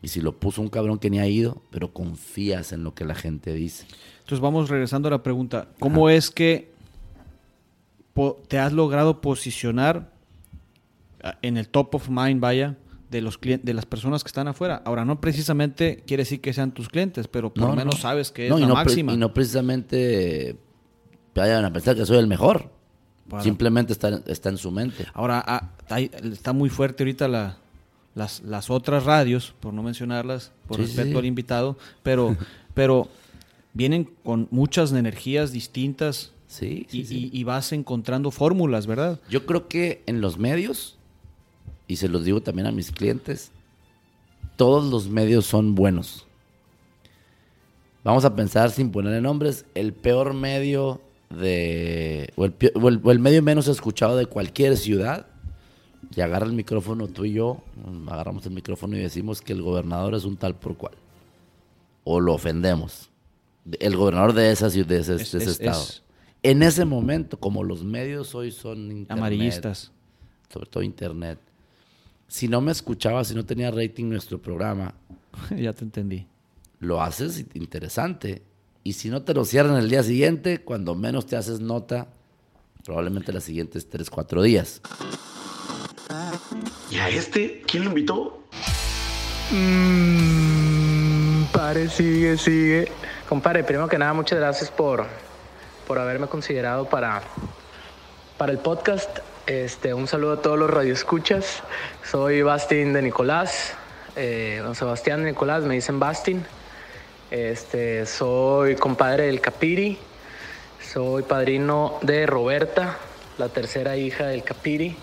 [0.00, 3.04] Y si lo puso un cabrón que ni ha ido, pero confías en lo que
[3.04, 3.86] la gente dice.
[4.20, 5.68] Entonces vamos regresando a la pregunta.
[5.80, 6.70] ¿Cómo es que
[8.48, 10.12] te has logrado posicionar
[11.22, 12.76] ah, en el top of mind, vaya,
[13.10, 14.82] de los de las personas que están afuera?
[14.84, 17.76] Ahora, no precisamente quiere decir que sean tus clientes, pero por lo no.
[17.76, 19.12] menos sabes que es No, la máxima.
[19.12, 20.56] y no precisamente
[21.34, 22.70] vayan a pensar que soy el mejor.
[23.40, 25.06] Simplemente está, está en su mente.
[25.12, 25.70] Ahora, ah,
[26.32, 27.58] está muy fuerte ahorita la,
[28.18, 31.16] las, las otras radios, por no mencionarlas, por Sí, respeto sí.
[31.16, 32.36] al invitado, pero,
[32.74, 33.08] pero
[33.72, 37.30] vienen con muchas energías distintas Sí, y, sí.
[37.32, 39.20] y- y vas encontrando fórmulas, ¿verdad?
[39.28, 40.96] Yo creo que en los medios,
[41.86, 43.52] y se los digo también a mis clientes,
[44.56, 46.26] todos los medios son buenos.
[48.04, 51.00] Vamos a pensar sin ponerle nombres, el peor medio
[51.30, 55.26] de, o el, pi- o el- o el medio menos escuchado de cualquier ciudad,
[56.14, 57.62] y agarra el micrófono tú y yo,
[58.08, 60.94] agarramos el micrófono y decimos que el gobernador es un tal por cual.
[62.04, 63.10] O lo ofendemos.
[63.80, 65.82] El gobernador de esa ciudad, de ese, Es- de ese es- estado.
[65.82, 66.02] es-
[66.42, 69.90] En ese momento, como los medios hoy son internet, Amarillistas.
[70.52, 71.38] sobre todo internet.
[72.28, 74.94] Si no me escuchaba, si no tenía rating nuestro programa,
[75.56, 76.26] ya te entendí.
[76.80, 78.42] lo haces interesante.
[78.84, 82.06] Y si no te lo cierran el día siguiente, cuando menos te haces nota,
[82.84, 84.80] probablemente las siguientes 3, 4 días.
[86.90, 87.62] ¿Y a este?
[87.66, 88.42] ¿Quién lo invitó?
[89.50, 92.90] Mmm, pare, sigue, sigue.
[93.28, 95.06] Compadre, primero que nada, muchas gracias por,
[95.86, 97.20] por haberme considerado para,
[98.38, 99.18] para el podcast.
[99.46, 101.62] Este, un saludo a todos los radioescuchas.
[102.04, 103.74] Soy Bastin de Nicolás.
[104.16, 106.44] Eh, don Sebastián de Nicolás, me dicen Bastin.
[107.30, 109.98] Este, soy compadre del Capiri.
[110.80, 112.96] Soy padrino de Roberta,
[113.36, 114.96] la tercera hija del Capiri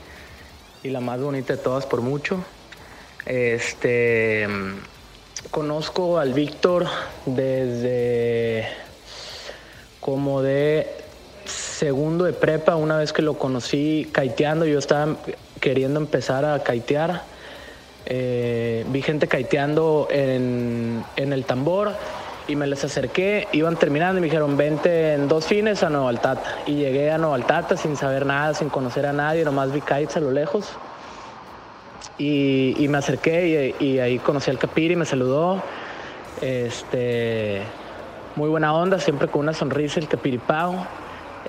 [0.86, 2.46] y la más bonita de todas por mucho.
[3.26, 4.48] Este
[5.50, 6.86] conozco al Víctor
[7.26, 8.68] desde
[10.00, 10.88] como de
[11.46, 15.16] segundo de prepa, una vez que lo conocí kaiteando, yo estaba
[15.60, 17.24] queriendo empezar a kaitear.
[18.06, 21.94] Eh, vi gente kaiteando en, en el tambor
[22.48, 26.10] y me les acerqué, iban terminando y me dijeron, vente en dos fines a Nueva
[26.10, 26.58] Altata.
[26.66, 30.18] Y llegué a Nueva Altata sin saber nada, sin conocer a nadie, nomás vi kites
[30.18, 30.74] a lo lejos.
[32.18, 35.62] Y, y me acerqué y, y ahí conocí al Capiri, me saludó.
[36.42, 37.62] Este,
[38.36, 40.86] muy buena onda, siempre con una sonrisa el Capiripao.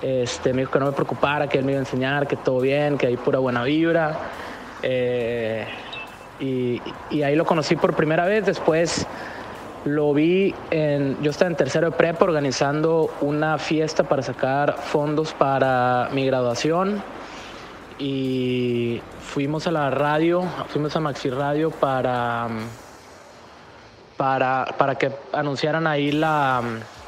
[0.01, 2.59] Este, me dijo que no me preocupara, que él me iba a enseñar, que todo
[2.59, 4.17] bien, que hay pura buena vibra.
[4.83, 5.65] Eh,
[6.39, 8.45] y, y ahí lo conocí por primera vez.
[8.45, 9.07] Después
[9.85, 11.21] lo vi en.
[11.21, 17.01] Yo estaba en tercero de prepa organizando una fiesta para sacar fondos para mi graduación.
[17.99, 22.47] Y fuimos a la radio, fuimos a Maxi Radio para.
[24.17, 26.63] Para, para que anunciaran ahí la,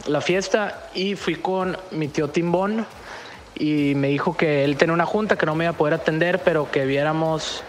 [0.06, 2.86] la fiesta y fui con mi tío Timbón
[3.56, 6.40] y me dijo que él tenía una junta, que no me iba a poder atender,
[6.46, 7.64] pero que viéramos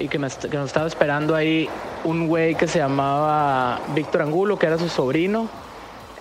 [0.00, 1.68] y que, me, que nos estaba esperando ahí
[2.04, 5.48] un güey que se llamaba Víctor Angulo, que era su sobrino.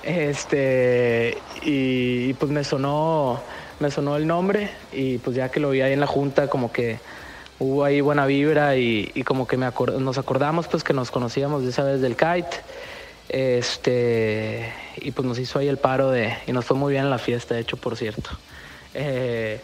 [0.04, 3.42] Este, y, pues me sonó,
[3.80, 6.72] me sonó el nombre y pues ya que lo vi ahí en la junta, como
[6.72, 7.00] que
[7.60, 9.70] hubo ahí buena vibra y, como que me
[10.00, 12.58] nos acordamos pues que nos conocíamos de esa vez del kite.
[13.30, 17.10] Este, y pues nos hizo ahí el paro de, y nos fue muy bien en
[17.10, 18.30] la fiesta, de hecho, por cierto.
[18.94, 19.60] Eh,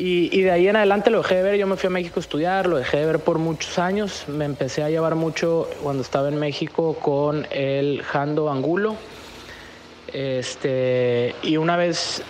[0.00, 1.56] y, de ahí en adelante lo dejé de ver.
[1.56, 4.24] Yo me fui a México a estudiar, lo dejé de ver por muchos años.
[4.28, 8.96] Me empecé a llevar mucho cuando estaba en México con el Jando Angulo.
[10.12, 12.22] Este, y una vez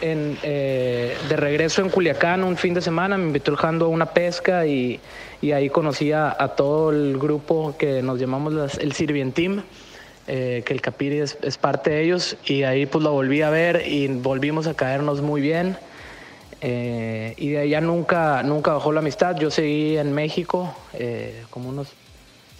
[0.00, 4.06] eh, de regreso en Culiacán, un fin de semana, me invitó el Jando a una
[4.06, 5.00] pesca y,
[5.42, 9.62] ahí conocí a, todo el grupo que nos llamamos el Sirvien Team.
[10.28, 13.50] Eh, que el Capiri es, es, parte de ellos y ahí pues lo volví a
[13.50, 15.76] ver y volvimos a caernos muy bien.
[16.64, 19.36] Eh, y de allá nunca, nunca bajó la amistad.
[19.36, 21.88] Yo seguí en México eh, como unos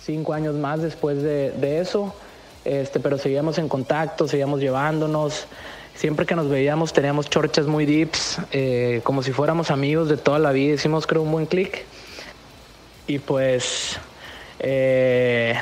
[0.03, 2.13] cinco años más después de, eso,
[2.65, 5.47] este, pero seguíamos en contacto, seguíamos llevándonos.
[5.95, 10.41] Siempre que nos veíamos teníamos chorchas muy deeps, eh, como si fuéramos amigos de toda
[10.41, 10.75] la vida.
[10.75, 11.85] Hicimos creo un buen clic.
[13.07, 13.99] Y pues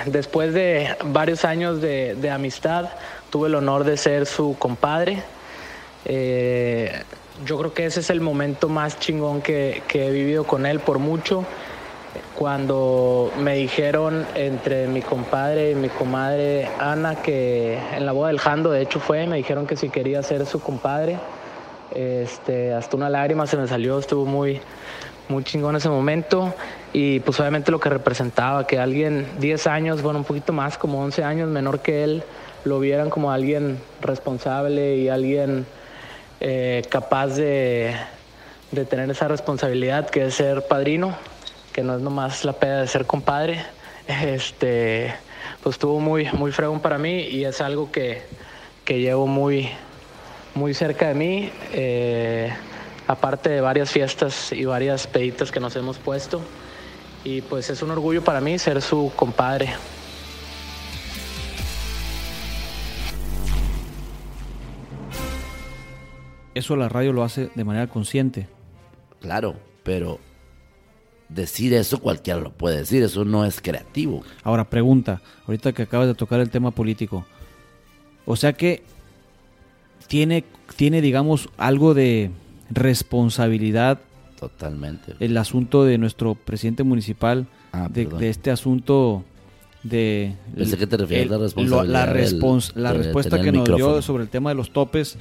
[0.06, 2.90] después de varios años de, amistad,
[3.30, 5.22] tuve el honor de ser su compadre
[7.44, 10.98] yo creo que ese es el momento más chingón que, he vivido con él por
[10.98, 11.44] mucho.
[12.34, 18.38] Cuando me dijeron entre mi compadre y mi comadre Ana que en la boda del
[18.38, 21.18] Jando, de hecho fue, me dijeron que si quería ser su compadre.
[21.94, 24.60] Este, hasta una lágrima se me salió, estuvo muy,
[25.28, 26.54] muy chingón ese momento.
[26.92, 31.02] Y pues obviamente lo que representaba, que alguien 10 años, bueno, un poquito más, como
[31.02, 32.24] 11 años menor que él,
[32.64, 35.66] lo vieran como alguien responsable y alguien
[36.40, 37.94] eh, capaz de,
[38.88, 41.14] tener esa responsabilidad que es ser padrino,
[41.72, 43.64] que no es nomás la peda de ser compadre.
[44.10, 45.14] Este,
[45.62, 48.22] pues estuvo muy, muy fregón para mí y es algo que,
[48.88, 49.70] llevo muy,
[50.56, 52.52] muy cerca de mí, eh,
[53.06, 56.40] aparte de varias fiestas y varias peditas que nos hemos puesto.
[57.22, 59.74] Y pues es un orgullo para mí ser su compadre.
[66.54, 68.48] Eso la radio lo hace de manera consciente.
[69.20, 70.18] Claro, pero
[71.28, 74.22] decir eso cualquiera lo puede decir, eso no es creativo.
[74.42, 77.24] Ahora, pregunta, ahorita que acabas de tocar el tema político,
[78.26, 78.82] o sea que
[80.08, 80.44] tiene,
[80.76, 82.30] tiene digamos, algo de
[82.70, 84.00] responsabilidad.
[84.38, 85.14] Totalmente.
[85.20, 89.22] El asunto de nuestro presidente municipal, ah, de, este asunto
[89.82, 90.34] de...
[90.56, 92.72] Pensé que te refieres a la responsabilidad.
[92.74, 95.18] La, la respuesta que nos dio sobre el tema de los topes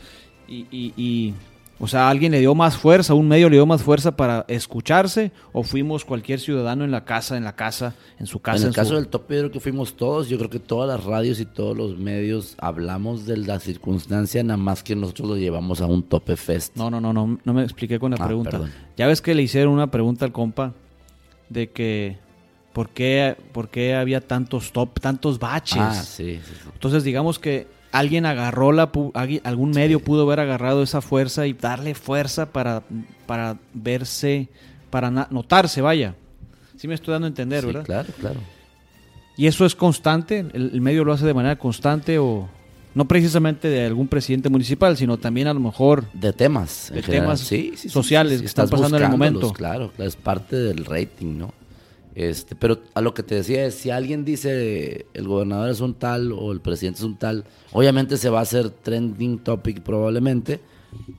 [0.50, 1.34] y,
[1.80, 5.32] o sea, alguien le dio más fuerza, un medio le dio más fuerza para escucharse
[5.54, 8.64] o fuimos cualquier ciudadano en la casa, en la casa, en su casa.
[8.64, 11.06] En el caso del tope yo creo que fuimos todos, yo creo que todas las
[11.06, 15.80] radios y todos los medios hablamos de la circunstancia, nada más que nosotros lo llevamos
[15.80, 16.76] a un tope fest.
[16.76, 18.60] No, no, no, no, no me expliqué con la ah, pregunta.
[18.98, 20.74] Ya ves que le hicieron una pregunta al compa
[21.48, 22.18] de que
[22.74, 25.78] por qué, por qué había tantos top, tantos baches.
[25.80, 26.70] Ah, sí, sí, sí.
[26.74, 28.92] Entonces digamos que alguien agarró la
[29.44, 32.84] algún medio pudo haber agarrado esa fuerza y darle fuerza para,
[33.26, 34.48] para verse,
[34.90, 36.16] para notarse, vaya.
[36.78, 37.86] Sí me estoy dando a entender, ¿verdad?
[37.86, 38.40] Claro, claro.
[39.36, 40.46] ¿Y eso es constante?
[40.54, 42.50] ¿El, medio lo hace de manera constante o
[42.94, 47.40] no precisamente de algún presidente municipal, sino también a lo mejor de temas, de temas
[47.88, 49.54] sociales que están pasando en el momento?
[49.54, 51.54] Claro, es parte del rating, ¿no?
[52.20, 55.94] Este, pero a lo que te decía es, si alguien dice el gobernador es un
[55.94, 60.60] tal o el presidente es un tal, obviamente se va a hacer trending topic probablemente,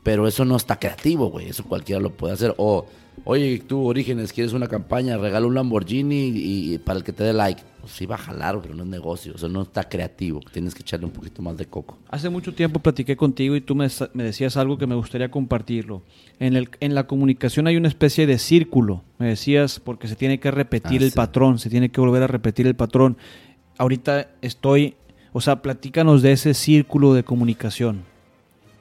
[0.03, 2.55] pero eso no está creativo, güey, eso cualquiera lo puede hacer.
[2.59, 2.85] O,
[3.25, 7.33] oye, tú, Orígenes, quieres una campaña, regala un Lamborghini y, para el que te dé
[7.33, 7.63] like.
[7.81, 10.75] Pues sí va a jalar, pero no es negocio, o sea, no está creativo, tienes
[10.75, 11.97] que echarle un poquito más de coco.
[12.11, 16.03] Hace mucho tiempo platiqué contigo y tú me, me decías algo que me gustaría compartirlo.
[16.39, 20.41] En, el, en la comunicación hay una especie de círculo, me decías, porque se tiene
[20.41, 23.17] que repetir ah, el patrón, se tiene que volver a repetir el patrón.
[23.79, 24.97] Ahorita estoy,
[25.33, 28.03] o sea, platícanos de ese círculo de comunicación.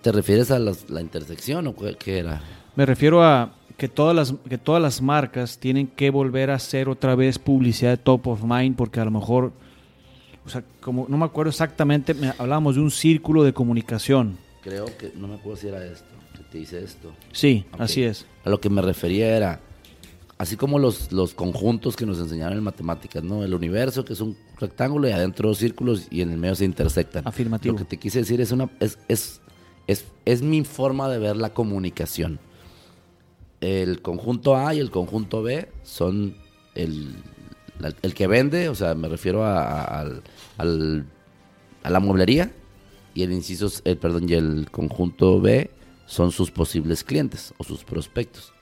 [0.01, 2.41] ¿Te refieres a la intersección o qué era?
[2.75, 6.89] Me refiero a que todas las que todas las marcas tienen que volver a hacer
[6.89, 9.53] otra vez publicidad de top of mind porque a lo mejor
[10.45, 14.38] o sea como no me acuerdo exactamente hablábamos de un círculo de comunicación.
[14.61, 16.05] Creo que no me acuerdo si era esto
[16.36, 17.13] que te dice esto.
[17.32, 18.25] Sí así es.
[18.43, 19.61] A lo que me refería era
[20.38, 24.19] así como los, los conjuntos que nos enseñaron en matemáticas no el universo que es
[24.19, 27.25] un rectángulo y adentro dos círculos y en el medio se intersectan.
[27.25, 27.73] Afirmativo.
[27.73, 29.39] Lo que te quise decir es una es, es
[29.88, 32.39] Es, es mi forma de ver la comunicación.
[33.62, 36.36] El conjunto A y el conjunto B son
[36.76, 37.16] el,
[38.01, 41.05] el que vende, o sea, me refiero a, al-
[41.84, 42.51] a la mueblería,
[43.14, 45.72] y el inciso, el, perdón, y el conjunto B
[46.05, 48.53] son sus posibles clientes o sus prospectos.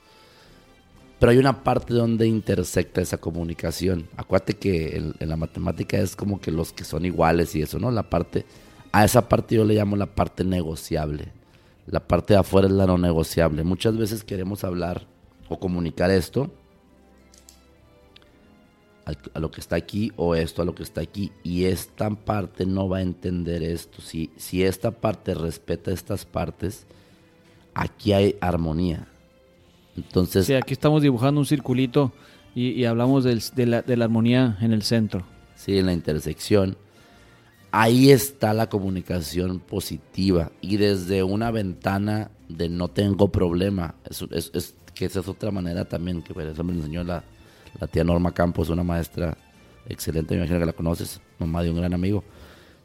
[1.19, 4.07] Pero hay una parte donde intersecta esa comunicación.
[4.17, 7.79] Acuérdate que en, en la matemática es como que los que son iguales y eso,
[7.79, 7.89] ¿no?
[7.89, 8.45] La parte,
[8.91, 11.31] a esa parte yo le llamo la parte negociable.
[11.87, 13.63] La parte de afuera es la no negociable.
[13.63, 15.07] Muchas veces queremos hablar
[15.49, 16.51] o comunicar esto
[19.33, 22.65] a lo que está aquí o esto a lo que está aquí y esta parte
[22.65, 24.01] no va a entender esto.
[24.01, 26.85] Si, si esta parte respeta estas partes,
[27.73, 29.07] aquí hay armonía.
[29.95, 32.11] Entonces, Sí, aquí estamos dibujando un circulito
[32.53, 35.25] y, y hablamos del- de, la, de la armonía en el centro.
[35.55, 36.75] sí, en la intersección,
[37.79, 45.05] ahí está la comunicación positiva y desde una ventana de no tengo problema, es, que
[45.05, 47.23] esa es otra manera también, que eso me enseñó la,
[47.79, 49.37] la tía Norma Campos, una maestra
[49.87, 52.23] excelente, me imagino que la conoces, mamá de un gran amigo.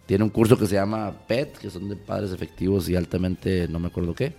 [0.05, 3.79] Tiene un curso que se llama PET, que son de padres efectivos y altamente, no
[3.79, 4.35] me acuerdo qué.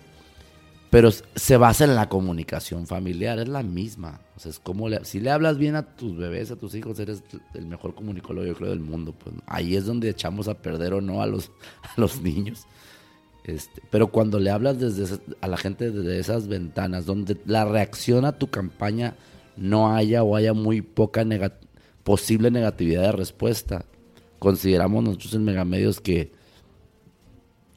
[0.94, 4.20] Pero se basa en la comunicación familiar, es la misma.
[4.36, 7.24] O sea, es como si le hablas bien a tus bebés, a tus hijos, eres
[7.54, 9.12] el mejor comunicólogo, yo creo, del mundo.
[9.12, 11.50] Pues ahí es donde echamos a perder o no a los,
[12.22, 12.68] niños.
[13.42, 18.24] Este, pero cuando le hablas desde a la gente desde esas ventanas, donde la reacción
[18.24, 19.16] a tu campaña
[19.56, 21.26] no haya o haya muy poca
[22.04, 23.84] posible negatividad de respuesta,
[24.38, 26.30] consideramos nosotros en Megamedios que,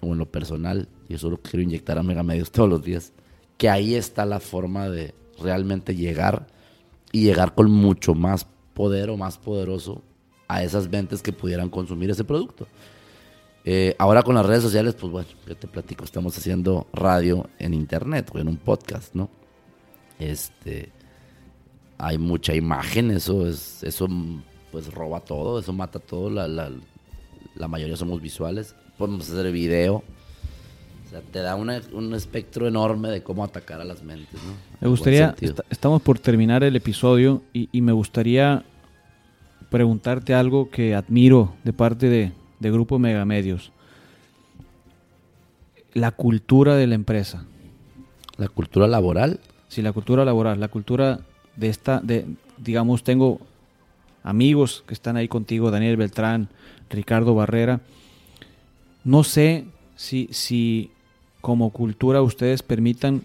[0.02, 3.14] o en lo personal, y eso lo quiero inyectar a Megamedios todos los días,
[3.58, 6.48] que ahí está la forma de realmente llegar
[7.12, 10.02] y llegar con mucho más poder o más poderoso
[10.48, 12.68] a esas ventas que pudieran consumir ese producto.
[13.66, 17.74] Eh, ahora con las redes sociales, pues bueno, yo te platico, estamos haciendo radio en
[17.74, 19.30] internet o en un podcast, ¿no?
[20.20, 20.92] Este,
[21.98, 24.08] hay mucha imagen, eso es, eso
[24.72, 30.04] pues roba todo, eso mata todo, la, la mayoría somos visuales, podemos hacer video,
[31.08, 34.54] o sea, te da una- un espectro enorme de cómo atacar a las mentes, ¿no?
[34.82, 38.64] Me gustaría, est- estamos por terminar el episodio y, y me gustaría
[39.70, 43.72] preguntarte algo que admiro de parte de, de Grupo Megamedios.
[45.94, 47.46] La cultura de la empresa.
[48.38, 49.40] La cultura laboral,
[49.70, 51.20] Sí, la cultura laboral, la cultura
[51.58, 52.26] de esta, de,
[52.58, 53.42] digamos, tengo
[54.24, 56.48] amigos que están ahí contigo, Daniel Beltrán,
[56.90, 57.82] Ricardo Barrera.
[59.04, 59.66] No sé
[59.98, 60.90] si, si
[61.48, 63.22] como cultura ustedes permitan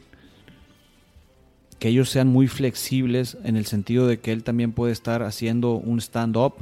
[1.80, 5.72] que ellos sean muy flexibles en el sentido de que él también puede estar haciendo
[5.72, 6.52] un stand-up,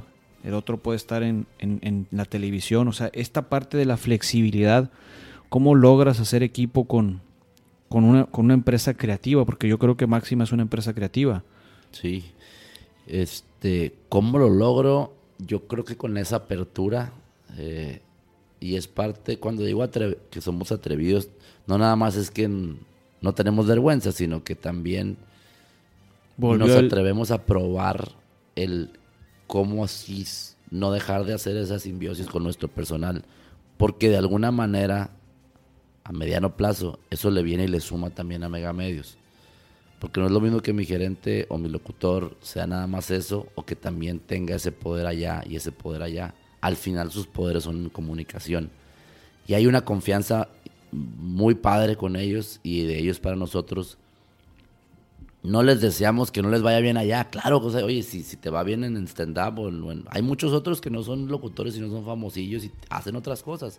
[0.42, 2.88] el otro puede estar en, en- la televisión.
[2.88, 4.90] O sea, esta parte de la flexibilidad,
[5.50, 7.20] ¿cómo logras hacer equipo con,
[7.90, 9.44] con, una, con una empresa creativa?
[9.44, 11.44] Porque yo creo que Máxima es una empresa creativa.
[11.92, 12.24] Sí.
[13.06, 15.12] Este, ¿cómo lo logro?
[15.36, 17.12] Yo creo que con esa apertura,
[17.58, 18.00] eh,
[18.60, 19.86] y es parte, cuando digo
[20.30, 21.28] que somos atrevidos,
[21.66, 25.16] no nada más es que no tenemos vergüenza, sino que también
[26.36, 28.12] Volvió nos el- atrevemos a probar
[28.56, 28.90] el
[29.46, 30.24] cómo así
[30.70, 33.24] no dejar de hacer esa simbiosis con nuestro personal,
[33.76, 35.10] porque de alguna manera,
[36.04, 39.16] a mediano plazo, eso le viene y le suma también a Megamedios.
[39.98, 43.48] Porque no es lo mismo que mi gerente o mi locutor sea nada más eso
[43.54, 46.34] o que también tenga ese poder allá y ese poder allá.
[46.60, 48.70] Al final sus poderes son comunicación.
[49.46, 50.48] Y hay una confianza
[50.92, 53.96] muy padre con ellos y de ellos para nosotros.
[55.42, 57.24] No les deseamos que no les vaya bien allá.
[57.30, 60.52] Claro, oye, si, si te va bien en stand-up o en- o en- Hay muchos
[60.52, 63.78] otros que no son locutores y no son famosillos y hacen otras cosas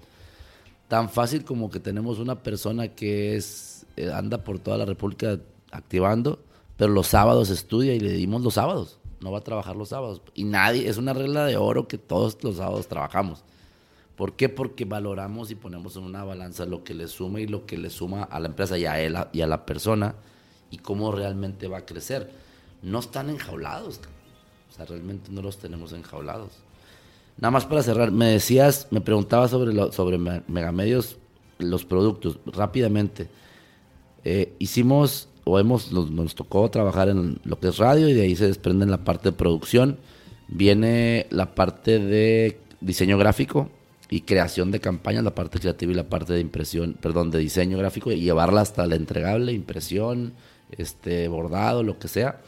[0.88, 5.40] tan fácil como que tenemos una persona que es eh, anda por toda la República
[5.72, 6.40] activando,
[6.76, 8.98] pero los sábados estudia y le dimos los sábados.
[9.22, 10.22] No va a trabajar los sábados.
[10.34, 13.44] Y nadie, es una regla de oro que todos los sábados trabajamos.
[14.16, 14.50] ¿Por qué?
[14.50, 17.90] Porque valoramos y ponemos en una balanza lo que le suma y lo que le
[17.90, 20.16] suma a la empresa y a él y a la persona
[20.70, 22.32] y cómo realmente va a crecer.
[22.82, 24.00] No están enjaulados.
[24.70, 26.52] O sea, realmente no los tenemos enjaulados.
[27.38, 31.18] Nada más para cerrar, me decías, me preguntabas sobre, lo- sobre Me- Megamedios,
[31.60, 33.30] los productos, rápidamente.
[34.24, 38.36] Eh, hicimos, o hemos, nos, tocó trabajar en lo que es radio y de ahí
[38.36, 39.98] se desprende la parte de producción.
[40.48, 43.70] Viene la parte de diseño gráfico
[44.10, 47.78] y creación de campañas, la parte creativa y la parte de impresión, perdón, de diseño
[47.78, 50.34] gráfico y llevarla hasta la entregable, impresión,
[50.72, 52.42] este, bordado, lo que sea.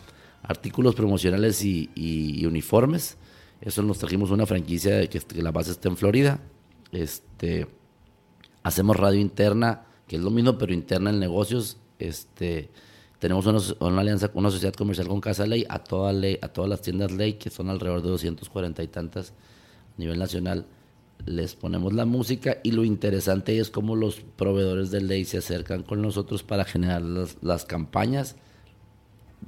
[0.44, 3.18] Artículos promocionales y, y- y uniformes.
[3.62, 6.39] Eso nos trajimos una franquicia de que, que la base está en Florida.
[6.91, 7.68] Este,
[8.62, 11.78] hacemos radio interna que es lo mismo pero interna en negocios,
[12.08, 12.70] este,
[13.20, 16.70] tenemos una, una alianza, una sociedad comercial con Casa Ley, a, toda ley, a todas
[16.70, 19.34] las tiendas Ley, que son alrededor de 240 y tantas a
[19.97, 20.66] nivel nacional,
[21.26, 25.84] les ponemos la música y lo interesante es cómo los proveedores de ley se acercan
[25.84, 28.36] con nosotros para generar las, las campañas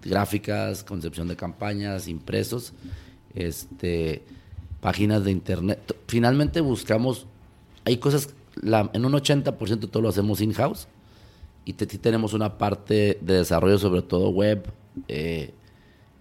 [0.01, 2.73] gráficas, concepción de campañas, impresos,
[3.33, 4.23] este,
[4.79, 5.95] páginas de internet.
[6.07, 7.27] Finalmente buscamos,
[7.83, 10.87] hay cosas, la, en un 80% todo lo hacemos in-house
[11.65, 14.71] y te, tenemos una parte de desarrollo, sobre todo web,
[15.07, 15.51] eh,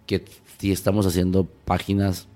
[0.06, 0.24] que
[0.58, 2.26] sí estamos haciendo páginas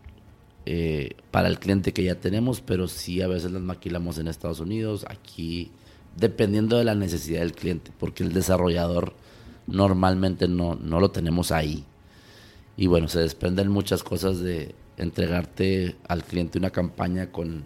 [0.67, 4.61] eh, para el cliente que ya tenemos, pero sí a veces las maquilamos en Estados
[4.61, 5.71] Unidos, aquí,
[6.17, 9.15] dependiendo de la necesidad del cliente, porque el desarrollador
[9.67, 11.85] normalmente no, no lo tenemos ahí.
[12.77, 17.65] Y bueno, se desprenden muchas cosas de entregarte al cliente una campaña con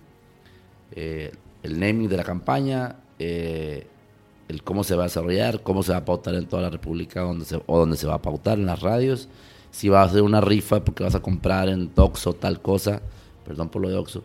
[0.92, 1.32] eh,
[1.64, 2.96] el naming de la campaña,
[4.48, 7.26] el cómo se va a desarrollar, cómo se va a pautar en toda la República
[7.26, 9.28] o donde se va a pautar en las radios,
[9.70, 13.02] si va a hacer una rifa porque vas a comprar en Oxxo tal cosa,
[13.44, 14.22] perdón por lo de Oxxo,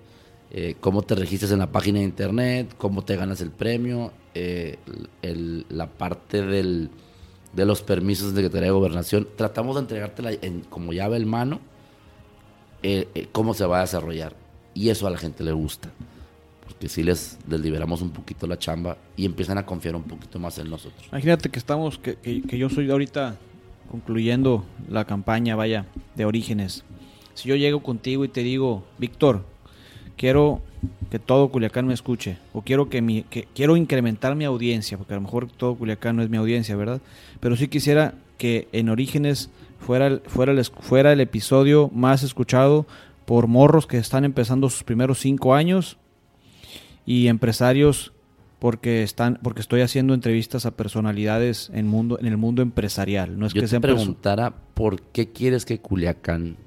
[0.51, 4.11] eh, cómo te registras en la página de internet, cómo te ganas el premio,
[5.70, 6.89] la parte del
[7.53, 9.28] de los permisos de Secretaría de Gobernación.
[9.36, 11.59] Tratamos de entregártela en, como llave en mano
[12.84, 14.36] eh, eh, cómo se va a desarrollar.
[14.76, 15.89] Y eso a la gente le gusta.
[16.78, 20.38] Porque si les, les, liberamos un poquito la chamba y empiezan a confiar un poquito
[20.38, 21.07] más en nosotros.
[21.11, 23.36] Imagínate que estamos, que, que, yo soy ahorita
[23.89, 26.84] concluyendo la campaña, vaya, de orígenes.
[27.34, 29.43] Si yo llego contigo y te digo, Víctor,
[30.17, 30.61] quiero
[31.09, 35.13] que todo Culiacán me escuche o quiero que mi que quiero incrementar mi audiencia porque
[35.13, 37.01] a lo mejor todo Culiacán no es mi audiencia verdad
[37.39, 39.49] pero sí quisiera que en Orígenes
[39.80, 42.86] fuera el, fuera el, fuera el episodio más escuchado
[43.25, 45.97] por morros que están empezando sus primeros cinco años
[47.08, 48.14] y empresarios
[48.60, 53.47] porque están porque estoy haciendo entrevistas a personalidades en mundo en el mundo empresarial no
[53.47, 56.58] es Yo que te preguntara por qué quieres que Culiacán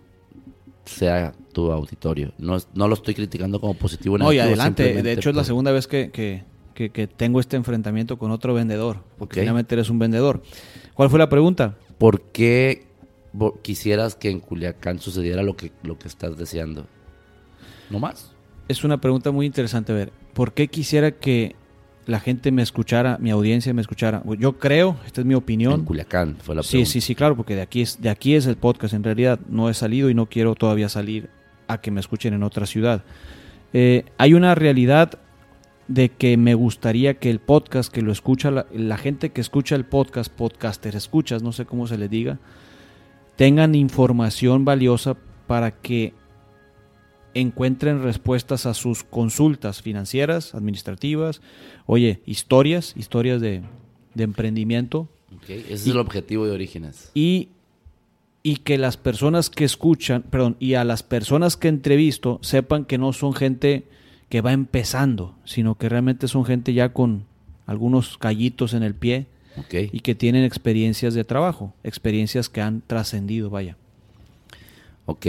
[0.85, 2.33] sea tu auditorio.
[2.39, 4.19] No, no lo estoy criticando como positivo.
[4.19, 5.03] No, y adelante.
[5.03, 9.05] De hecho, es la segunda vez que, que, que, tengo este enfrentamiento con otro vendedor.
[9.19, 10.43] Porque finalmente eres un vendedor.
[10.95, 11.77] ¿Cuál fue la pregunta?
[11.99, 12.87] ¿Por qué
[13.63, 16.87] quisieras que en Culiacán sucediera lo que, lo que estás deseando?
[17.91, 18.33] ¿No más?
[18.69, 19.93] Es una pregunta muy interesante.
[19.93, 21.55] A ver, ¿por qué quisiera que
[22.11, 24.23] la gente me escuchara, mi audiencia me escuchara.
[24.39, 25.81] Yo creo, esta es mi opinión.
[25.81, 26.87] En Culiacán fue la pregunta.
[26.87, 28.95] Sí, sí, sí, claro, porque de aquí es de aquí es el podcast.
[28.95, 31.31] En realidad no he salido y no quiero todavía salir
[31.69, 33.05] a que me escuchen en otra ciudad.
[33.73, 35.21] Eh, hay una realidad
[35.87, 39.77] de que me gustaría que el podcast, que lo escucha la, la, gente que escucha
[39.77, 42.39] el podcast, podcaster escuchas, no sé cómo se le diga,
[43.37, 45.17] tengan información valiosa
[45.47, 46.15] para que
[47.35, 51.41] encuentren respuestas a sus consultas financieras, administrativas,
[51.87, 53.63] oye, historias, historias de,
[54.17, 55.09] emprendimiento.
[55.49, 57.11] ese es el objetivo de Orígenes.
[57.15, 57.49] Y,
[58.43, 62.99] y que las personas que escuchan, perdón, y a las personas que entrevisto sepan que
[62.99, 63.85] no son gente
[64.29, 67.25] que va empezando, sino que realmente son gente ya con
[67.67, 69.27] algunos callitos en el pie
[69.93, 73.77] y que tienen experiencias de trabajo, experiencias que han trascendido, vaya.
[75.07, 75.27] Ok,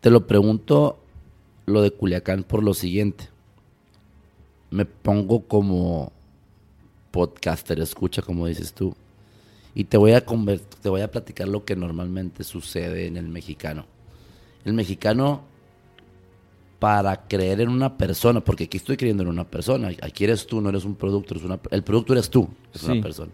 [0.00, 1.01] te lo pregunto
[1.66, 3.28] lo de Culiacán por lo siguiente.
[4.70, 6.12] Me pongo como
[7.10, 8.94] podcaster, escucha como dices tú.
[9.74, 13.86] Y te voy a te voy a platicar lo que normalmente sucede en el mexicano.
[14.64, 15.42] El mexicano
[16.78, 20.60] para creer en una persona, porque aquí estoy creyendo en una persona, aquí eres tú,
[20.60, 23.30] no eres un producto, eres una, el producto eres tú, es una persona.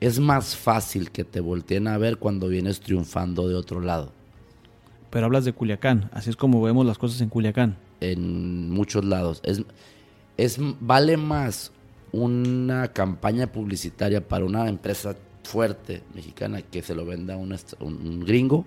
[0.00, 4.12] Es más fácil que te volteen a ver cuando vienes triunfando de otro lado
[5.10, 7.76] pero hablas de Culiacán, así es como vemos las cosas en Culiacán.
[8.00, 9.40] En muchos lados.
[9.42, 9.62] Es,
[10.36, 11.72] es, vale más
[12.12, 18.66] una campaña publicitaria para una empresa fuerte mexicana que se lo venda un, un, gringo.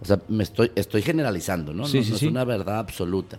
[0.00, 1.86] O sea, me estoy, estoy generalizando, ¿no?
[1.86, 3.38] no, es una verdad absoluta.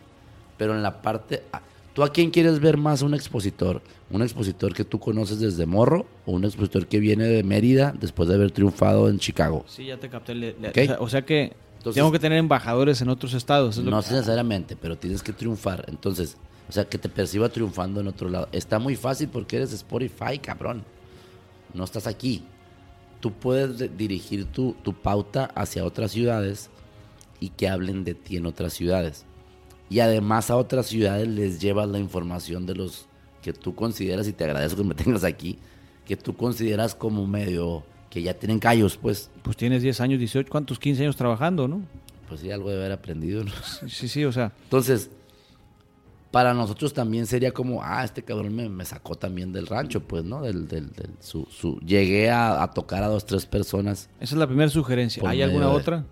[0.57, 1.43] Pero en la parte...
[1.51, 1.61] Ah,
[1.93, 3.81] ¿Tú a quién quieres ver más un expositor?
[4.09, 8.29] ¿Un expositor que tú conoces desde morro o un expositor que viene de Mérida después
[8.29, 9.65] de haber triunfado en Chicago?
[9.67, 10.55] Sí, ya te capté.
[10.99, 11.53] o sea que
[11.83, 13.77] tengo que tener embajadores en otros estados.
[13.77, 15.85] no necesariamente, pero tienes que triunfar.
[15.87, 16.37] Entonces,
[16.69, 18.47] o sea, que te perciba triunfando en otro lado.
[18.51, 20.83] Está muy fácil porque eres Spotify, cabrón.
[21.73, 22.43] No estás aquí.
[23.19, 26.69] Tú puedes dirigir tu, tu pauta hacia otras ciudades
[27.39, 29.25] y que hablen de ti en otras ciudades.
[29.89, 33.07] Y además a otras ciudades les llevas la información de los
[33.41, 35.59] que tú consideras, y te agradezco que me tengas aquí,
[36.05, 39.31] que tú consideras como medio que ya tienen callos, pues.
[39.41, 40.77] Pues tienes 10 años, 18, ¿cuántos?
[40.77, 41.81] 15 años trabajando, ¿no?
[42.29, 43.51] Pues sí, algo de haber aprendido, ¿no?
[43.89, 44.51] Sí, sí, o sea.
[44.65, 45.09] Entonces,
[46.29, 50.23] para nosotros también sería como, ah, este cabrón me, me sacó también del rancho, pues,
[50.23, 50.41] ¿no?
[50.41, 54.39] Del, del, del- su, su- llegué a, a tocar a dos, tres personas, Esa es
[54.39, 55.23] la primera sugerencia.
[55.27, 56.05] ¿Hay alguna otra?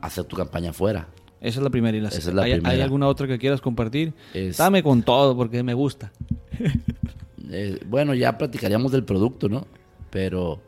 [0.00, 1.08] hacer tu campaña afuera.
[1.40, 1.96] Esa es la primera.
[1.96, 2.70] Y la, Esa es la ¿hay, primera.
[2.74, 4.12] hay alguna otra que quieras compartir?
[4.34, 6.12] Es- Dame con todo porque me gusta.
[7.50, 9.66] Eh, bueno, ya platicaríamos del producto, ¿no?
[10.10, 10.62] Pero...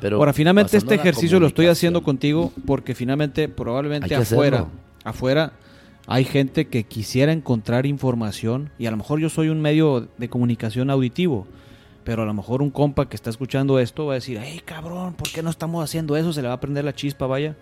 [0.00, 4.72] pero Ahora, finalmente este ejercicio lo estoy haciendo contigo porque finalmente probablemente afuera, hacerlo.
[5.04, 5.52] afuera
[6.06, 10.28] hay gente que quisiera encontrar información y a lo mejor yo soy un medio de
[10.28, 11.46] comunicación auditivo,
[12.04, 15.14] pero a lo mejor un compa que está escuchando esto va a decir, hey cabrón,
[15.14, 16.32] ¿por qué no estamos haciendo eso?
[16.32, 17.56] Se le va a prender la chispa, vaya.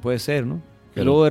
[0.00, 0.56] Puede ser, ¿no?
[0.92, 1.30] Y Pero- luego de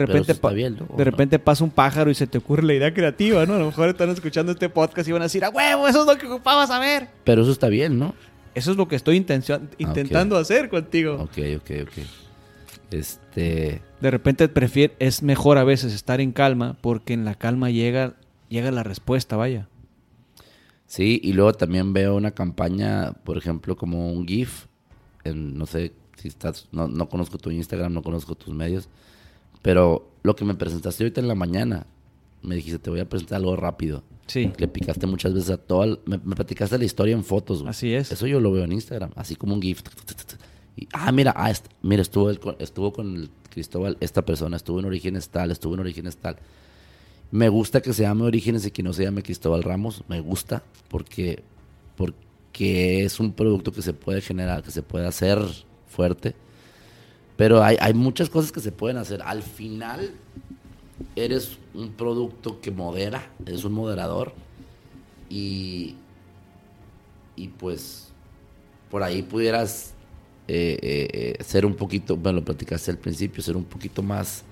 [1.04, 3.54] repente, pasa un pájaro y se te ocurre la idea creativa, ¿no?
[3.54, 6.08] A lo mejor están escuchando este podcast y van a decir, a huevo, eso es
[6.08, 7.10] lo que ocupaba saber.
[7.24, 8.16] Pero eso está bien, ¿no?
[8.54, 11.16] Eso es lo que estoy intencio- intentando hacer contigo.
[11.16, 11.94] Ok, ok, ok.
[12.92, 13.82] Este...
[14.02, 18.16] De repente prefiere, es mejor a veces estar en calma porque en la calma llega,
[18.50, 19.68] llega la respuesta, vaya.
[20.88, 24.66] Sí, y luego también veo una campaña, por ejemplo, como un GIF.
[25.24, 28.90] En, no sé si estás, no, no conozco tu Instagram, no conozco tus medios,
[29.62, 31.86] pero lo que me presentaste ahorita en la mañana,
[32.42, 34.04] me dijiste, te voy a presentar algo rápido.
[34.32, 34.52] Sí.
[34.58, 37.60] Le picaste muchas veces a todo, el- me, me platicaste la historia en fotos.
[37.60, 37.70] güey.
[37.70, 38.12] Así es.
[38.12, 39.82] Eso yo lo veo en Instagram, así como un GIF.
[40.78, 44.80] Y, ah, mira, ah, est- mira, estuvo, el estuvo con el Cristóbal, esta persona, estuvo
[44.80, 46.38] en Orígenes tal, estuvo en Orígenes tal.
[47.32, 50.04] Me gusta que se llame Orígenes y que no se llame Cristóbal Ramos.
[50.08, 51.44] Me gusta porque,
[51.98, 55.40] porque es un producto que se puede generar, que se puede hacer
[55.88, 56.36] fuerte.
[57.38, 59.22] Pero hay, hay muchas cosas que se pueden hacer.
[59.24, 60.12] Al final,
[61.16, 64.34] eres un producto que modera, eres un moderador.
[65.30, 65.96] Y,
[67.36, 68.12] y pues,
[68.90, 69.94] por ahí pudieras
[70.48, 74.44] eh, eh, eh, ser un poquito, bueno, lo platicaste al principio, ser un poquito más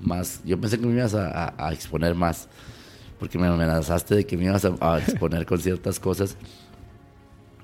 [0.00, 0.42] más.
[0.44, 2.48] Yo pensé que me ibas a, exponer más,
[3.18, 6.36] porque me amenazaste de que me ibas a, exponer con ciertas cosas.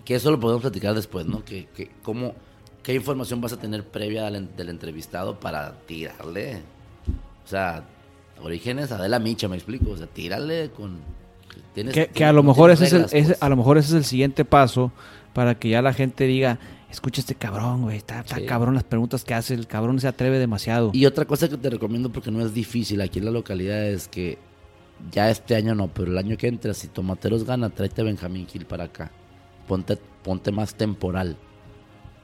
[0.05, 1.45] Que eso lo podemos platicar después, ¿no?
[1.45, 2.35] Que, que cómo,
[2.83, 6.63] ¿Qué información vas a tener previa del, del entrevistado para tirarle?
[7.45, 7.85] O sea,
[8.43, 9.91] orígenes Adela Micha, me explico.
[9.91, 10.99] O sea, tírale con.
[11.75, 13.43] tienes- Que, a lo mejor ese es el, ese- pues.
[13.43, 14.93] a lo mejor ese es el siguiente paso
[15.33, 16.59] para que ya la gente diga,
[16.91, 18.47] escucha este cabrón, güey, está, está Sí.
[18.47, 20.91] cabrón las preguntas que hace, el cabrón se atreve demasiado.
[20.93, 24.09] Y otra cosa que te recomiendo porque no es difícil aquí en la localidad es
[24.09, 24.39] que
[25.13, 28.47] ya este año no, pero el año que entra, si Tomateros gana, tráete a Benjamín
[28.49, 29.11] Gil para acá.
[29.69, 31.37] Ponte, ponte más temporal.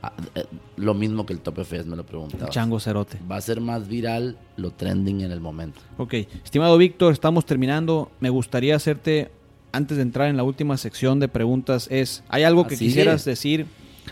[0.06, 0.44] Ah, eh,
[0.76, 2.48] lo mismo que el Tope Fest, me lo preguntaba.
[2.48, 3.18] Chango cerote.
[3.28, 5.80] Va a ser más viral lo trending en el momento.
[5.98, 8.12] Ok, estimado Víctor, estamos terminando.
[8.20, 9.32] Me gustaría hacerte,
[9.72, 13.66] antes de entrar en la última sección de preguntas, es, ¿hay algo que quisieras decir?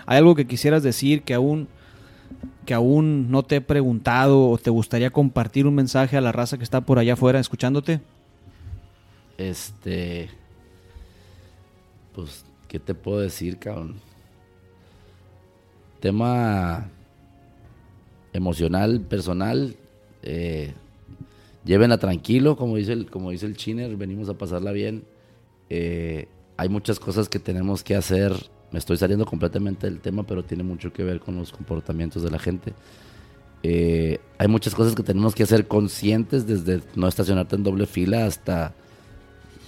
[0.07, 1.69] ¿Hay algo que quisieras decir que aún,
[2.67, 6.59] que aún no te he preguntado o te gustaría compartir un mensaje a la raza
[6.59, 8.01] que está por allá afuera escuchándote?
[9.39, 10.29] Este.
[12.17, 13.95] Pues, ¿qué te puedo decir, cabrón?
[16.05, 16.91] Tema
[18.35, 19.75] emocional, personal.
[20.23, 20.75] Eh,
[21.65, 25.05] llévenla tranquilo, como dice el, como dice el Chiner, venimos a pasarla bien.
[25.71, 26.29] Eh,
[26.59, 28.35] hay muchas cosas que tenemos que hacer.
[28.71, 32.31] Me estoy saliendo completamente del tema, pero tiene mucho que ver con los comportamientos de
[32.31, 32.75] la gente.
[33.63, 38.27] Eh, hay muchas cosas que tenemos que hacer conscientes, desde no estacionarte en doble fila
[38.27, 38.75] hasta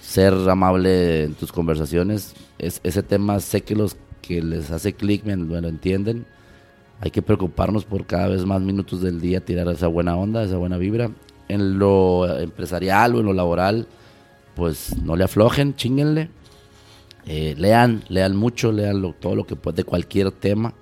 [0.03, 2.35] ser amable en tus conversaciones.
[2.59, 3.97] Es, ese tema sé que los
[4.27, 6.25] que les hace clic me, me lo entienden.
[6.99, 10.57] Hay que preocuparnos por cada vez más minutos del día tirar esa buena onda, esa
[10.57, 11.11] buena vibra.
[11.47, 13.87] En lo empresarial o en lo laboral,
[14.55, 16.29] pues no le aflojen, chinguenle.
[17.25, 20.73] Eh, lean, lean mucho, lean lo- todo lo que puede de cualquier tema.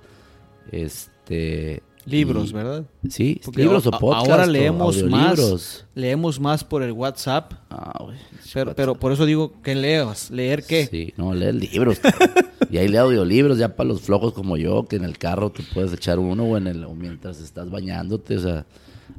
[0.72, 2.84] Este Libros, y- ¿verdad?
[3.08, 4.30] Sí, Porque libros a- o podcast.
[4.30, 8.16] ahora o leemos más, leemos más por el WhatsApp, Ah, güey,
[8.54, 10.86] pero, pero por eso digo que leas, leer qué.
[10.86, 11.98] Sí, no, leer libros.
[12.70, 15.62] y ahí leo audiolibros ya para los flojos como yo, que en el carro te
[15.62, 18.36] puedes echar uno o, en el, o mientras estás bañándote.
[18.36, 18.66] O sea,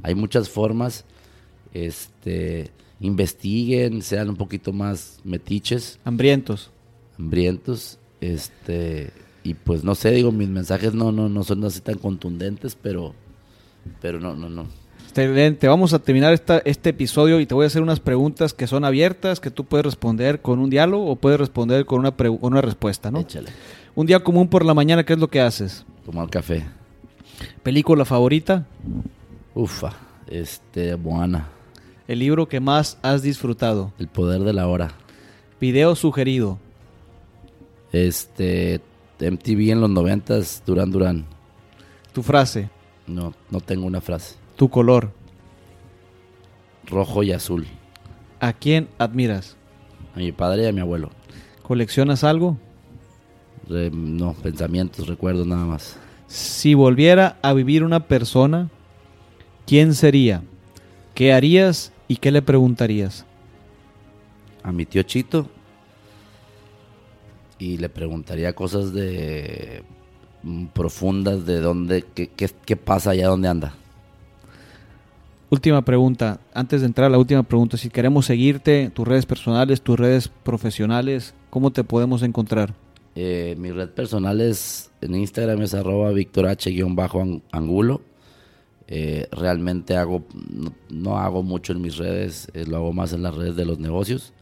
[0.02, 1.04] hay muchas formas.
[1.72, 2.70] Este,
[3.00, 6.70] investiguen, sean un poquito más metiches, Hambrientos.
[7.18, 7.98] hambrientos.
[8.20, 9.10] Este,
[9.44, 13.14] y pues no sé, digo, mis mensajes no, no, no son así tan contundentes, pero,
[14.00, 14.66] pero no, no, no.
[15.18, 18.68] Excelente, vamos a terminar esta, este episodio y te voy a hacer unas preguntas que
[18.68, 22.38] son abiertas, que tú puedes responder con un diálogo o puedes responder con una, con
[22.40, 23.18] una respuesta, ¿no?
[23.18, 23.50] Échale.
[23.96, 25.84] Un día común por la mañana, ¿qué es lo que haces?
[26.06, 26.64] Tomar café.
[27.64, 28.64] ¿Película favorita?
[29.56, 29.92] Ufa,
[30.28, 31.48] este, Moana.
[32.06, 33.92] ¿El libro que más has disfrutado?
[33.98, 34.92] El poder de la hora.
[35.60, 36.60] ¿Video sugerido?
[37.90, 38.80] Este,
[39.18, 41.26] MTV en los noventas, Durán Durán.
[42.12, 42.70] ¿Tu frase?
[43.08, 44.36] No, no tengo una frase.
[44.58, 45.12] ¿Tu color?
[46.86, 47.66] Rojo y azul.
[48.40, 49.56] ¿A quién admiras?
[50.16, 51.10] A mi padre y a mi abuelo.
[51.62, 52.58] ¿Coleccionas algo?
[53.68, 55.96] Re- no, pensamientos, recuerdos nada más.
[56.26, 58.68] Si volviera a vivir una persona,
[59.64, 60.42] ¿quién sería?
[61.14, 63.24] ¿Qué harías y qué le preguntarías?
[64.64, 65.48] A mi tío Chito.
[67.60, 69.84] Y le preguntaría cosas de
[70.42, 73.74] mm, profundas de dónde, qué, qué, qué pasa allá donde anda.
[75.50, 79.98] Última pregunta, antes de entrar la última pregunta, si queremos seguirte, tus redes personales, tus
[79.98, 82.74] redes profesionales, ¿cómo te podemos encontrar?
[83.14, 88.02] Eh, mi red personal es en Instagram es arroba Víctor H-angulo.
[88.86, 90.24] Eh, realmente hago,
[90.90, 93.78] no, hago mucho en mis redes, eh, lo hago más en las redes de los
[93.78, 94.32] negocios,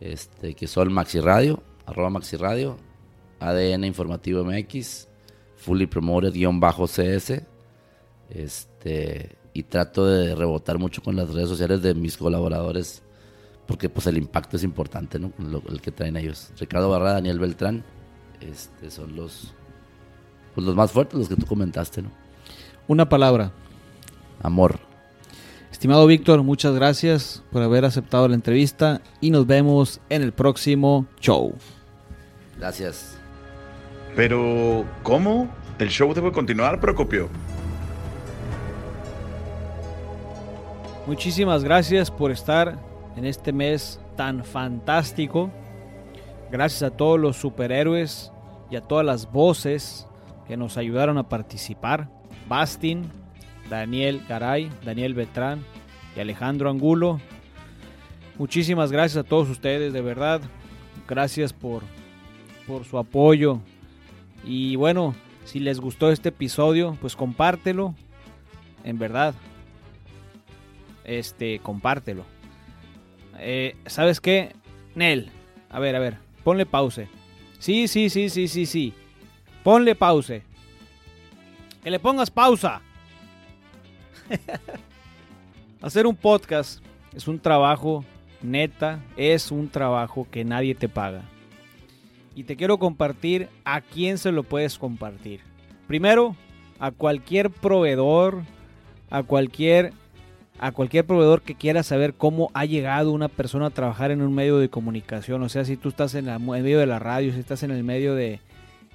[0.00, 2.36] este, que son Maxi Radio, arroba Maxi
[3.40, 5.08] ADN Informativo MX,
[5.56, 7.42] Fully Promoted guion bajo CS,
[8.30, 13.02] este, y trato de rebotar mucho con las redes sociales de mis colaboradores,
[13.66, 15.32] porque pues el impacto es importante, ¿no?
[15.38, 16.50] Lo- el que traen ellos.
[16.58, 17.84] Ricardo Barra, Daniel Beltrán,
[18.40, 19.52] este, son los,
[20.54, 22.10] pues, los más fuertes, los que tú comentaste, ¿no?
[22.88, 23.52] Una palabra.
[24.42, 24.78] Amor.
[25.70, 31.06] Estimado Víctor, muchas gracias por haber aceptado la entrevista y nos vemos en el próximo
[31.20, 31.54] show.
[32.58, 33.16] Gracias.
[34.14, 35.48] Pero, ¿cómo?
[35.78, 37.28] ¿El show debe continuar, Procopio?
[41.04, 42.78] Muchísimas gracias por estar
[43.16, 45.50] en este mes tan fantástico.
[46.48, 48.30] Gracias a todos los superhéroes
[48.70, 50.06] y a todas las voces
[50.46, 52.08] que nos ayudaron a participar.
[52.48, 53.10] Bastin,
[53.68, 55.64] Daniel Garay, Daniel Beltrán
[56.16, 57.20] y Alejandro Angulo.
[58.38, 60.40] Muchísimas gracias a todos ustedes, de verdad.
[61.08, 61.82] Gracias por,
[62.64, 63.58] por su apoyo.
[64.44, 67.92] Y bueno, si les gustó este episodio, pues compártelo.
[68.84, 69.34] En verdad,
[71.04, 72.24] este, compártelo.
[73.38, 74.54] Eh, ¿Sabes qué?
[74.94, 75.30] Nel,
[75.70, 77.08] a ver, a ver, ponle pause.
[77.58, 78.92] Sí, sí, sí, sí, sí, sí.
[79.62, 80.42] Ponle pause.
[81.82, 82.80] Que le pongas pausa.
[85.80, 86.84] Hacer un podcast
[87.14, 88.04] es un trabajo,
[88.40, 91.22] neta, es un trabajo que nadie te paga.
[92.34, 95.40] Y te quiero compartir a quién se lo puedes compartir.
[95.86, 96.36] Primero,
[96.78, 98.42] a cualquier proveedor,
[99.10, 99.92] a cualquier
[100.64, 104.32] a cualquier proveedor que quiera saber cómo ha llegado una persona a trabajar en un
[104.32, 105.42] medio de comunicación.
[105.42, 107.82] O sea, si tú estás en, en medio de la radio, si estás en el
[107.82, 108.38] medio de,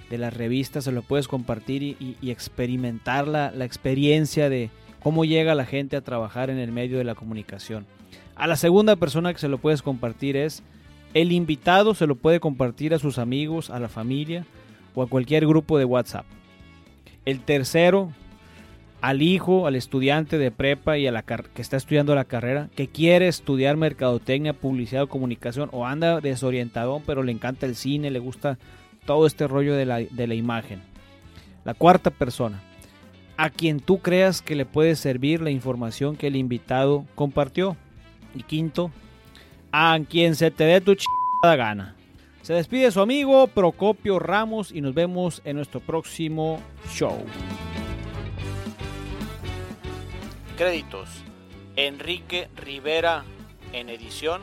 [0.09, 4.69] de las revistas, se lo puedes compartir y, y- y experimentar la, la experiencia de
[5.03, 7.85] cómo llega la gente a trabajar en el medio de la comunicación.
[8.37, 10.63] A la segunda persona que se lo puedes compartir es
[11.13, 14.45] el invitado, se lo puede compartir a sus amigos, a la familia
[14.95, 16.25] o a cualquier grupo de WhatsApp.
[17.25, 18.13] El tercero,
[19.07, 22.89] al hijo, al estudiante de prepa y a la que está estudiando la carrera, que
[22.89, 28.19] quiere estudiar mercadotecnia, publicidad o comunicación, o anda desorientado, pero le encanta el cine, le
[28.19, 28.57] gusta
[29.05, 30.81] todo este rollo de la, de la imagen.
[31.63, 32.61] La cuarta persona,
[33.37, 37.77] a quien tú creas que le puede servir la información que el invitado compartió.
[38.35, 38.91] Y quinto,
[39.71, 41.95] a quien se te dé tu chingada gana.
[42.41, 46.59] Se despide su amigo Procopio Ramos y nos vemos en nuestro próximo
[46.91, 47.23] show.
[50.57, 51.07] Créditos.
[51.75, 53.23] Enrique Rivera
[53.73, 54.41] en edición.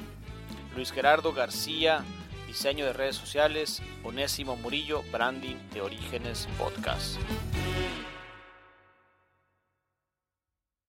[0.76, 2.04] Luis Gerardo García,
[2.46, 3.82] diseño de redes sociales.
[4.04, 7.16] Onésimo Murillo, branding de Orígenes Podcast.